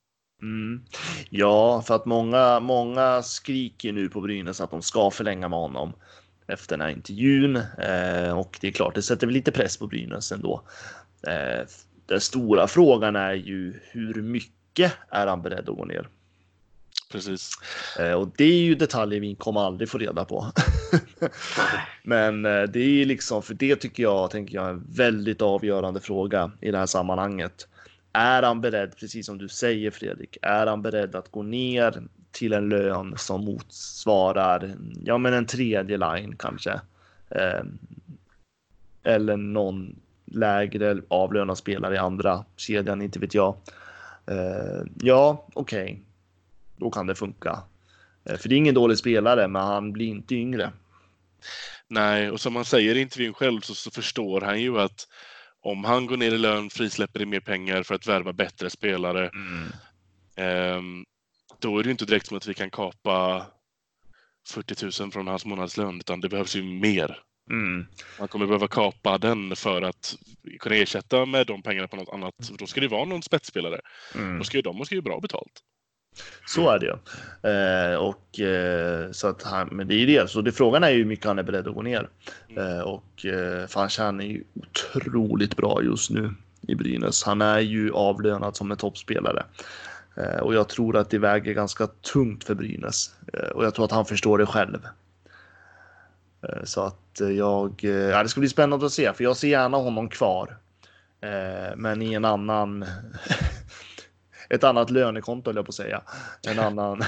Mm. 0.43 0.83
Ja, 1.31 1.83
för 1.83 1.95
att 1.95 2.07
många, 2.07 2.61
många 2.61 3.23
skriker 3.23 3.93
nu 3.93 4.09
på 4.09 4.21
Brynäs 4.21 4.61
att 4.61 4.71
de 4.71 4.83
ska 4.83 5.11
förlänga 5.11 5.49
med 5.49 5.59
honom 5.59 5.93
efter 6.47 6.77
den 6.77 6.87
här 6.87 6.93
intervjun. 6.93 7.57
Eh, 7.57 8.39
och 8.39 8.59
det 8.61 8.69
är 8.69 8.73
klart, 8.73 8.95
det 8.95 9.03
sätter 9.03 9.27
väl 9.27 9.35
lite 9.35 9.53
press 9.53 9.77
på 9.77 9.87
Brynäs 9.87 10.33
ändå. 10.33 10.63
Eh, 11.27 11.67
den 12.07 12.21
stora 12.21 12.67
frågan 12.67 13.17
är 13.17 13.35
ju 13.35 13.81
hur 13.83 14.15
mycket 14.23 14.93
är 15.09 15.27
han 15.27 15.43
beredd 15.43 15.69
att 15.69 15.77
gå 15.77 15.85
ner? 15.85 16.09
Precis. 17.13 17.51
Eh, 17.99 18.13
och 18.13 18.29
det 18.37 18.45
är 18.45 18.63
ju 18.63 18.75
detaljer 18.75 19.21
vi 19.21 19.35
kommer 19.35 19.61
aldrig 19.61 19.89
få 19.89 19.99
reda 19.99 20.25
på. 20.25 20.53
Men 22.03 22.47
eh, 22.47 22.63
det 22.63 22.81
är 22.81 22.89
ju 22.89 23.05
liksom, 23.05 23.43
för 23.43 23.55
det 23.55 23.77
tycker 23.77 24.03
jag, 24.03 24.31
tänker 24.31 24.55
jag, 24.55 24.67
är 24.67 24.71
en 24.71 24.87
väldigt 24.89 25.43
avgörande 25.43 26.01
fråga 26.01 26.51
i 26.61 26.71
det 26.71 26.79
här 26.79 26.87
sammanhanget. 26.87 27.69
Är 28.13 28.43
han 28.43 28.61
beredd, 28.61 28.97
precis 28.97 29.27
som 29.27 29.39
du 29.39 29.49
säger 29.49 29.91
Fredrik, 29.91 30.37
är 30.43 30.67
han 30.67 30.83
beredd 30.83 31.15
att 31.15 31.31
gå 31.31 31.43
ner 31.43 32.03
till 32.31 32.53
en 32.53 32.69
lön 32.69 33.15
som 33.17 33.45
motsvarar, 33.45 34.75
ja 35.05 35.19
men 35.19 35.33
en 35.35 35.47
tredje 35.47 35.97
line 35.97 36.37
kanske. 36.39 36.81
Eh, 37.31 37.63
eller 39.03 39.37
någon 39.37 39.97
lägre 40.25 41.03
avlönad 41.09 41.59
spelare 41.59 41.95
i 41.95 41.99
andra 41.99 42.45
kedjan, 42.57 43.03
inte 43.03 43.19
vet 43.19 43.35
jag. 43.35 43.57
Eh, 44.27 44.83
ja, 45.03 45.47
okej. 45.55 46.03
Då 46.77 46.91
kan 46.91 47.07
det 47.07 47.15
funka. 47.15 47.59
Eh, 48.25 48.37
För 48.37 48.49
det 48.49 48.55
är 48.55 48.57
ingen 48.57 48.75
dålig 48.75 48.99
spelare, 48.99 49.49
men 49.49 49.63
han 49.63 49.93
blir 49.93 50.07
inte 50.07 50.35
yngre. 50.35 50.73
Nej, 51.89 52.31
och 52.31 52.41
som 52.41 52.57
han 52.57 52.65
säger 52.65 52.95
i 52.95 53.01
intervjun 53.01 53.35
själv 53.35 53.61
så, 53.61 53.75
så 53.75 53.91
förstår 53.91 54.41
han 54.41 54.61
ju 54.61 54.79
att 54.81 55.09
om 55.63 55.85
han 55.85 56.07
går 56.07 56.17
ner 56.17 56.35
i 56.35 56.39
lön 56.39 56.71
frisläpper 56.71 57.19
det 57.19 57.27
mer 57.27 57.41
pengar 57.41 57.83
för 57.83 57.95
att 57.95 58.07
värva 58.07 58.33
bättre 58.33 58.71
spelare. 58.71 59.31
ehm, 60.37 61.05
då 61.59 61.79
är 61.79 61.83
det 61.83 61.87
ju 61.87 61.93
inte 61.93 62.05
direkt 62.05 62.27
som 62.27 62.37
att 62.37 62.47
vi 62.47 62.55
kan 62.55 62.71
kapa 62.71 63.47
40 64.49 65.03
000 65.03 65.13
från 65.13 65.27
hans 65.27 65.45
månadslön, 65.45 66.01
utan 66.01 66.21
det 66.21 66.29
behövs 66.29 66.57
ju 66.57 66.63
mer. 66.63 67.19
Mm. 67.51 67.87
Man 68.19 68.29
kommer 68.29 68.47
behöva 68.47 68.69
kapa 68.69 69.19
den 69.19 69.57
för 69.57 69.83
att 69.83 70.17
kunna 70.61 70.75
ersätta 70.77 71.27
med 71.27 71.47
de 71.47 71.63
pengarna 71.63 71.89
på 71.89 71.97
något 71.97 72.15
annat. 72.15 72.35
Då 72.59 72.67
ska 72.67 72.81
det 72.81 72.89
vara 72.89 73.05
någon 73.05 73.23
spetsspelare. 73.23 73.81
Mm. 74.15 74.39
Då 74.39 74.45
ska 74.45 74.59
ju 74.59 74.63
de 74.63 74.77
måste 74.77 74.95
ju 74.95 75.03
bra 75.03 75.21
betalt. 75.21 75.63
Så 76.47 76.71
är 76.71 76.79
det 76.79 76.87
ju. 76.87 76.93
Eh, 77.51 77.97
och 77.97 78.41
eh, 78.41 79.11
så 79.11 79.29
att 79.29 79.43
han, 79.43 79.69
men 79.73 79.89
det 79.89 79.95
är 79.95 79.99
ju 79.99 80.07
det. 80.07 80.31
Så 80.31 80.41
det, 80.41 80.53
frågan 80.53 80.85
är 80.85 80.91
ju 80.91 80.97
hur 80.99 81.05
mycket 81.05 81.27
han 81.27 81.39
är 81.39 81.43
beredd 81.43 81.69
att 81.69 81.75
gå 81.75 81.83
ner. 81.83 82.09
Eh, 82.57 82.81
och 82.81 83.27
eh, 83.27 83.67
för 83.67 83.81
han 83.81 83.89
tjänar 83.89 84.25
ju 84.25 84.45
otroligt 84.55 85.57
bra 85.57 85.83
just 85.83 86.11
nu 86.11 86.35
i 86.69 86.75
Brynäs. 86.75 87.25
Han 87.25 87.43
är 87.43 87.59
ju 87.61 87.93
avlönad 87.93 88.57
som 88.57 88.71
en 88.71 88.77
toppspelare. 88.77 89.45
Eh, 90.17 90.41
och 90.41 90.55
jag 90.55 90.69
tror 90.69 90.97
att 90.97 91.11
det 91.11 91.19
väger 91.19 91.53
ganska 91.53 91.87
tungt 91.87 92.45
för 92.45 92.55
Brynäs. 92.55 93.15
Eh, 93.33 93.49
och 93.49 93.65
jag 93.65 93.75
tror 93.75 93.85
att 93.85 93.93
han 93.93 94.07
förstår 94.07 94.39
det 94.39 94.47
själv. 94.47 94.87
Eh, 96.49 96.65
Så 96.65 96.81
att 96.81 97.21
jag, 97.37 97.85
eh, 97.85 97.91
ja, 97.91 98.23
det 98.23 98.29
ska 98.29 98.41
bli 98.41 98.49
spännande 98.49 98.87
att 98.87 98.93
se, 98.93 99.13
för 99.13 99.25
jag 99.25 99.37
ser 99.37 99.49
gärna 99.49 99.77
honom 99.77 100.09
kvar. 100.09 100.57
Eh, 101.21 101.77
Men 101.77 102.03
i 102.03 102.15
en 102.15 102.25
annan, 102.25 102.85
ett 104.51 104.65
annat 104.65 104.91
lönekonto 104.91 105.49
höll 105.49 105.57
jag 105.57 105.65
på 105.65 105.71
att 105.71 105.75
säga. 105.75 106.03
En 106.49 106.59
annan. 106.59 107.03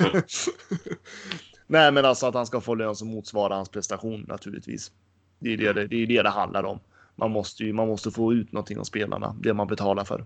Nej, 1.66 1.92
men 1.92 2.04
alltså 2.04 2.26
att 2.26 2.34
han 2.34 2.46
ska 2.46 2.60
få 2.60 2.74
lön 2.74 2.96
som 2.96 3.08
motsvarar 3.08 3.56
hans 3.56 3.68
prestation 3.68 4.24
naturligtvis. 4.28 4.92
Det 5.38 5.52
är 5.52 5.56
det 5.56 5.72
det, 5.72 5.86
det, 5.86 5.96
är 5.96 6.06
det, 6.06 6.22
det 6.22 6.30
handlar 6.30 6.64
om. 6.64 6.80
Man 7.16 7.30
måste 7.30 7.64
ju, 7.64 7.72
man 7.72 7.88
måste 7.88 8.10
få 8.10 8.32
ut 8.32 8.52
någonting 8.52 8.78
av 8.78 8.84
spelarna, 8.84 9.36
det 9.40 9.54
man 9.54 9.66
betalar 9.66 10.04
för. 10.04 10.24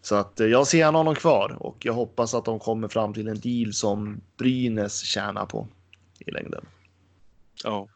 Så 0.00 0.14
att 0.14 0.40
eh, 0.40 0.46
jag 0.46 0.66
ser 0.66 0.78
gärna 0.78 0.98
honom 0.98 1.14
kvar 1.14 1.56
och 1.60 1.86
jag 1.86 1.92
hoppas 1.92 2.34
att 2.34 2.44
de 2.44 2.58
kommer 2.58 2.88
fram 2.88 3.14
till 3.14 3.28
en 3.28 3.40
deal 3.40 3.72
som 3.72 4.20
Brynäs 4.36 5.00
tjänar 5.00 5.46
på 5.46 5.68
i 6.18 6.30
längden. 6.30 6.64
Ja. 7.64 7.88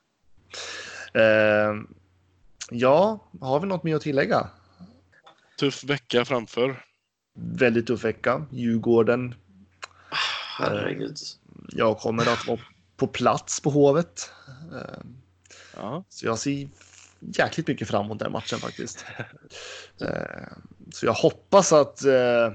Eh, 1.14 1.75
ja, 2.71 3.18
har 3.40 3.61
vi 3.61 3.66
något 3.66 3.83
mer 3.83 3.97
att 3.97 4.03
tillägga? 4.03 4.49
Tuff 5.59 5.85
vecka 5.85 6.25
framför. 6.25 6.85
Väldigt 7.35 7.87
tuff 7.87 8.05
vecka. 8.05 8.47
Djurgården. 8.51 9.35
Herregud. 10.59 11.16
Jag 11.68 11.99
kommer 11.99 12.33
att 12.33 12.47
vara 12.47 12.61
på 12.97 13.07
plats 13.07 13.61
på 13.61 13.71
Hovet. 13.71 14.31
Eh, 14.73 15.01
Ja. 15.77 16.05
så 16.09 16.27
jag 16.27 16.38
ser 16.38 16.68
jäkligt 17.21 17.68
mycket 17.68 17.88
fram 17.88 18.05
emot 18.05 18.18
den 18.18 18.33
matchen 18.33 18.59
faktiskt. 18.59 19.05
Eh, 20.01 20.53
så 20.92 21.07
jag 21.07 21.12
hoppas 21.12 21.73
att 21.73 22.05
eh, 22.05 22.53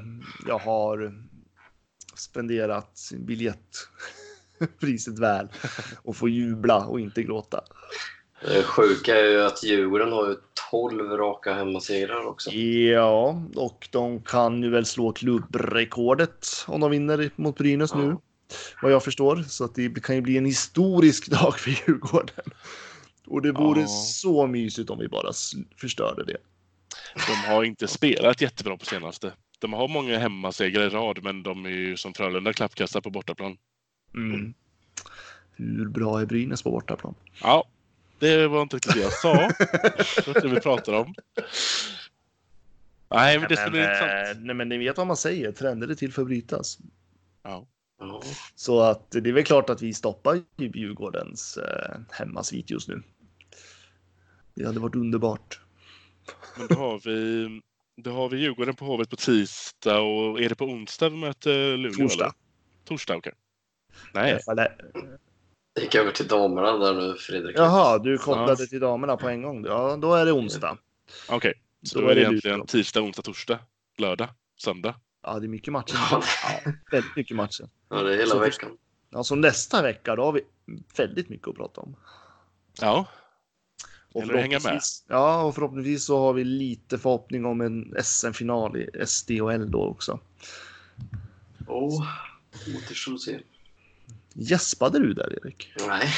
jag 0.47 0.59
har 0.59 1.13
spenderat 2.15 2.99
biljettpriset 3.17 5.13
väl 5.19 5.47
och 6.03 6.15
får 6.15 6.29
jubla 6.29 6.85
och 6.85 6.99
inte 6.99 7.23
gråta. 7.23 7.61
Det 8.41 8.63
sjuka 8.63 9.15
är 9.15 9.23
ju 9.29 9.41
att 9.43 9.63
Djurgården 9.63 10.11
har 10.11 10.27
ju 10.29 10.35
12 10.71 11.09
raka 11.09 11.53
hemmasegrar 11.53 12.25
också. 12.25 12.51
Ja, 12.51 13.43
och 13.55 13.87
de 13.91 14.21
kan 14.21 14.63
ju 14.63 14.69
väl 14.69 14.85
slå 14.85 15.11
klubbrekordet 15.11 16.47
om 16.67 16.79
de 16.81 16.91
vinner 16.91 17.29
mot 17.35 17.57
Brynäs 17.57 17.95
nu. 17.95 18.07
Ja. 18.07 18.21
Vad 18.81 18.91
jag 18.91 19.03
förstår. 19.03 19.35
Så 19.47 19.63
att 19.63 19.75
det 19.75 20.03
kan 20.03 20.15
ju 20.15 20.21
bli 20.21 20.37
en 20.37 20.45
historisk 20.45 21.27
dag 21.31 21.59
för 21.59 21.69
Djurgården. 21.69 22.45
Och 23.27 23.41
det 23.41 23.51
vore 23.51 23.81
Ja. 23.81 23.87
så 23.87 24.47
mysigt 24.47 24.89
om 24.89 24.99
vi 24.99 25.07
bara 25.07 25.31
förstörde 25.77 26.23
det. 26.23 26.37
De 27.27 27.33
har 27.53 27.63
inte 27.63 27.87
spelat 27.87 28.41
jättebra 28.41 28.77
på 28.77 28.85
senaste. 28.85 29.33
De 29.59 29.73
har 29.73 29.87
många 29.87 30.19
hemmasegrar 30.19 30.85
i 30.85 30.89
rad, 30.89 31.23
men 31.23 31.43
de 31.43 31.65
är 31.65 31.69
ju 31.69 31.97
som 31.97 32.13
Frölunda 32.13 32.53
klappkastar 32.53 33.01
på 33.01 33.09
bortaplan. 33.09 33.57
Mm. 34.15 34.53
Hur 35.55 35.89
bra 35.89 36.21
är 36.21 36.25
Brynäs 36.25 36.63
på 36.63 36.71
bortaplan? 36.71 37.15
Ja, 37.41 37.67
det 38.19 38.47
var 38.47 38.61
inte 38.61 38.75
riktigt 38.75 38.93
det 38.93 38.99
jag 38.99 39.13
sa. 39.13 39.33
det 40.15 40.27
var 40.27 40.41
det 40.41 40.47
vi 40.47 40.59
pratade 40.59 40.97
om. 40.97 41.13
Nej, 43.09 43.39
men 43.39 43.49
det 43.49 43.57
ska 43.57 43.69
bli 43.69 43.79
intressant. 43.79 44.37
eh, 44.37 44.43
nej, 44.43 44.55
men 44.55 44.69
ni 44.69 44.77
vet 44.77 44.97
vad 44.97 45.07
man 45.07 45.17
säger, 45.17 45.51
trender 45.51 45.87
är 45.87 45.95
till 45.95 46.13
för 46.13 46.21
att 46.21 46.27
brytas. 46.27 46.77
Ja. 47.43 47.67
Så 48.55 48.79
att 48.81 49.11
det 49.11 49.29
är 49.29 49.33
väl 49.33 49.43
klart 49.43 49.69
att 49.69 49.81
vi 49.81 49.93
stoppar 49.93 50.35
ju 50.35 50.71
Djurgårdens 50.73 51.57
eh, 51.57 51.99
hemmasvit 52.11 52.69
just 52.69 52.87
nu. 52.87 53.03
Det 54.53 54.65
hade 54.65 54.79
varit 54.79 54.95
underbart. 54.95 55.61
Men 56.57 56.67
då 56.67 56.75
har 56.75 56.99
vi, 57.05 57.47
då 57.95 58.11
har 58.11 58.29
vi 58.29 58.37
Djurgården 58.37 58.75
på 58.75 58.85
Hovet 58.85 59.09
på 59.09 59.15
tisdag 59.15 59.99
och 59.99 60.41
är 60.41 60.49
det 60.49 60.55
på 60.55 60.65
onsdag 60.65 61.09
vi 61.09 61.17
möter 61.17 61.77
Luleå? 61.77 61.93
Torsdag. 61.93 62.25
Eller? 62.25 62.33
Torsdag, 62.85 63.15
okej. 63.15 63.33
Nej, 64.13 64.39
Eller, 64.51 64.75
Det 64.93 65.17
gick 65.81 65.95
över 65.95 66.11
till 66.11 66.27
damerna 66.27 66.77
där 66.77 66.93
nu, 66.93 67.15
Fredrik. 67.17 67.57
jaha, 67.57 67.97
du 67.99 68.17
kopplade 68.17 68.63
Ja. 68.63 68.67
till 68.67 68.79
damerna 68.79 69.17
på 69.17 69.29
en 69.29 69.41
gång. 69.41 69.65
Ja, 69.65 69.97
då 70.01 70.13
är 70.13 70.25
det 70.25 70.31
onsdag. 70.31 70.77
okej. 71.29 71.53
Så 71.83 71.99
Då 71.99 72.05
då 72.05 72.11
är 72.11 72.15
det 72.15 72.21
egentligen 72.21 72.65
tisdag, 72.65 73.01
onsdag, 73.01 73.21
torsdag, 73.21 73.59
lördag, 73.97 74.29
söndag. 74.59 74.95
Ja, 75.23 75.39
det 75.39 75.45
är 75.45 75.49
mycket 75.49 75.73
matcher. 75.73 75.95
Ja. 76.11 76.23
Ja, 76.65 76.71
väldigt 76.91 77.15
mycket 77.15 77.35
matcher. 77.37 77.69
Ja, 77.89 78.03
det 78.03 78.13
är 78.13 78.17
hela 78.17 78.31
Så- 78.31 78.39
veckan. 78.39 78.69
Ja, 79.09 79.23
så 79.23 79.35
nästa 79.35 79.81
vecka, 79.81 80.15
då 80.15 80.23
har 80.23 80.31
vi 80.31 80.41
väldigt 80.97 81.29
mycket 81.29 81.47
att 81.47 81.55
prata 81.55 81.81
om. 81.81 81.95
Ja, 82.81 83.05
Och 84.13 84.23
att 84.23 84.29
hänga 84.31 84.59
med. 84.63 84.81
Ja, 85.07 85.41
och 85.43 85.55
förhoppningsvis 85.55 86.05
så 86.05 86.19
har 86.19 86.33
vi 86.33 86.43
lite 86.43 86.97
förhoppning 86.97 87.45
om 87.45 87.61
en 87.61 87.93
SM-final 88.03 88.77
i 88.77 88.89
SDHL 89.05 89.71
då 89.71 89.81
också. 89.85 90.19
Åh, 91.67 92.07
återstår 92.77 93.13
att 93.13 93.21
se. 93.21 93.39
Gäspade 94.39 94.99
du 94.99 95.13
där, 95.13 95.33
Erik? 95.45 95.73
Nej. 95.87 96.07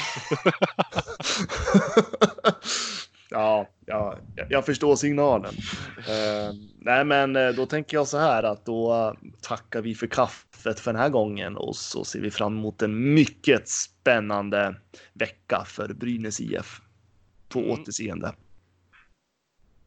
ja, 3.29 3.69
ja, 3.85 4.17
jag 4.49 4.65
förstår 4.65 4.95
signalen. 4.95 5.53
Eh, 5.97 6.53
nej, 6.79 7.05
men 7.05 7.35
eh, 7.35 7.49
då 7.49 7.65
tänker 7.65 7.97
jag 7.97 8.07
så 8.07 8.17
här 8.17 8.43
att 8.43 8.65
då 8.65 8.93
eh, 8.93 9.13
tackar 9.41 9.81
vi 9.81 9.95
för 9.95 10.07
kaffet 10.07 10.79
för 10.79 10.93
den 10.93 11.01
här 11.01 11.09
gången 11.09 11.57
och 11.57 11.75
så 11.75 12.03
ser 12.03 12.19
vi 12.21 12.31
fram 12.31 12.57
emot 12.57 12.81
en 12.81 13.13
mycket 13.13 13.69
spännande 13.69 14.75
vecka 15.13 15.63
för 15.67 15.93
Brynäs 15.93 16.39
IF. 16.39 16.81
På 17.49 17.59
Mm. 17.59 17.71
återseende. 17.71 18.33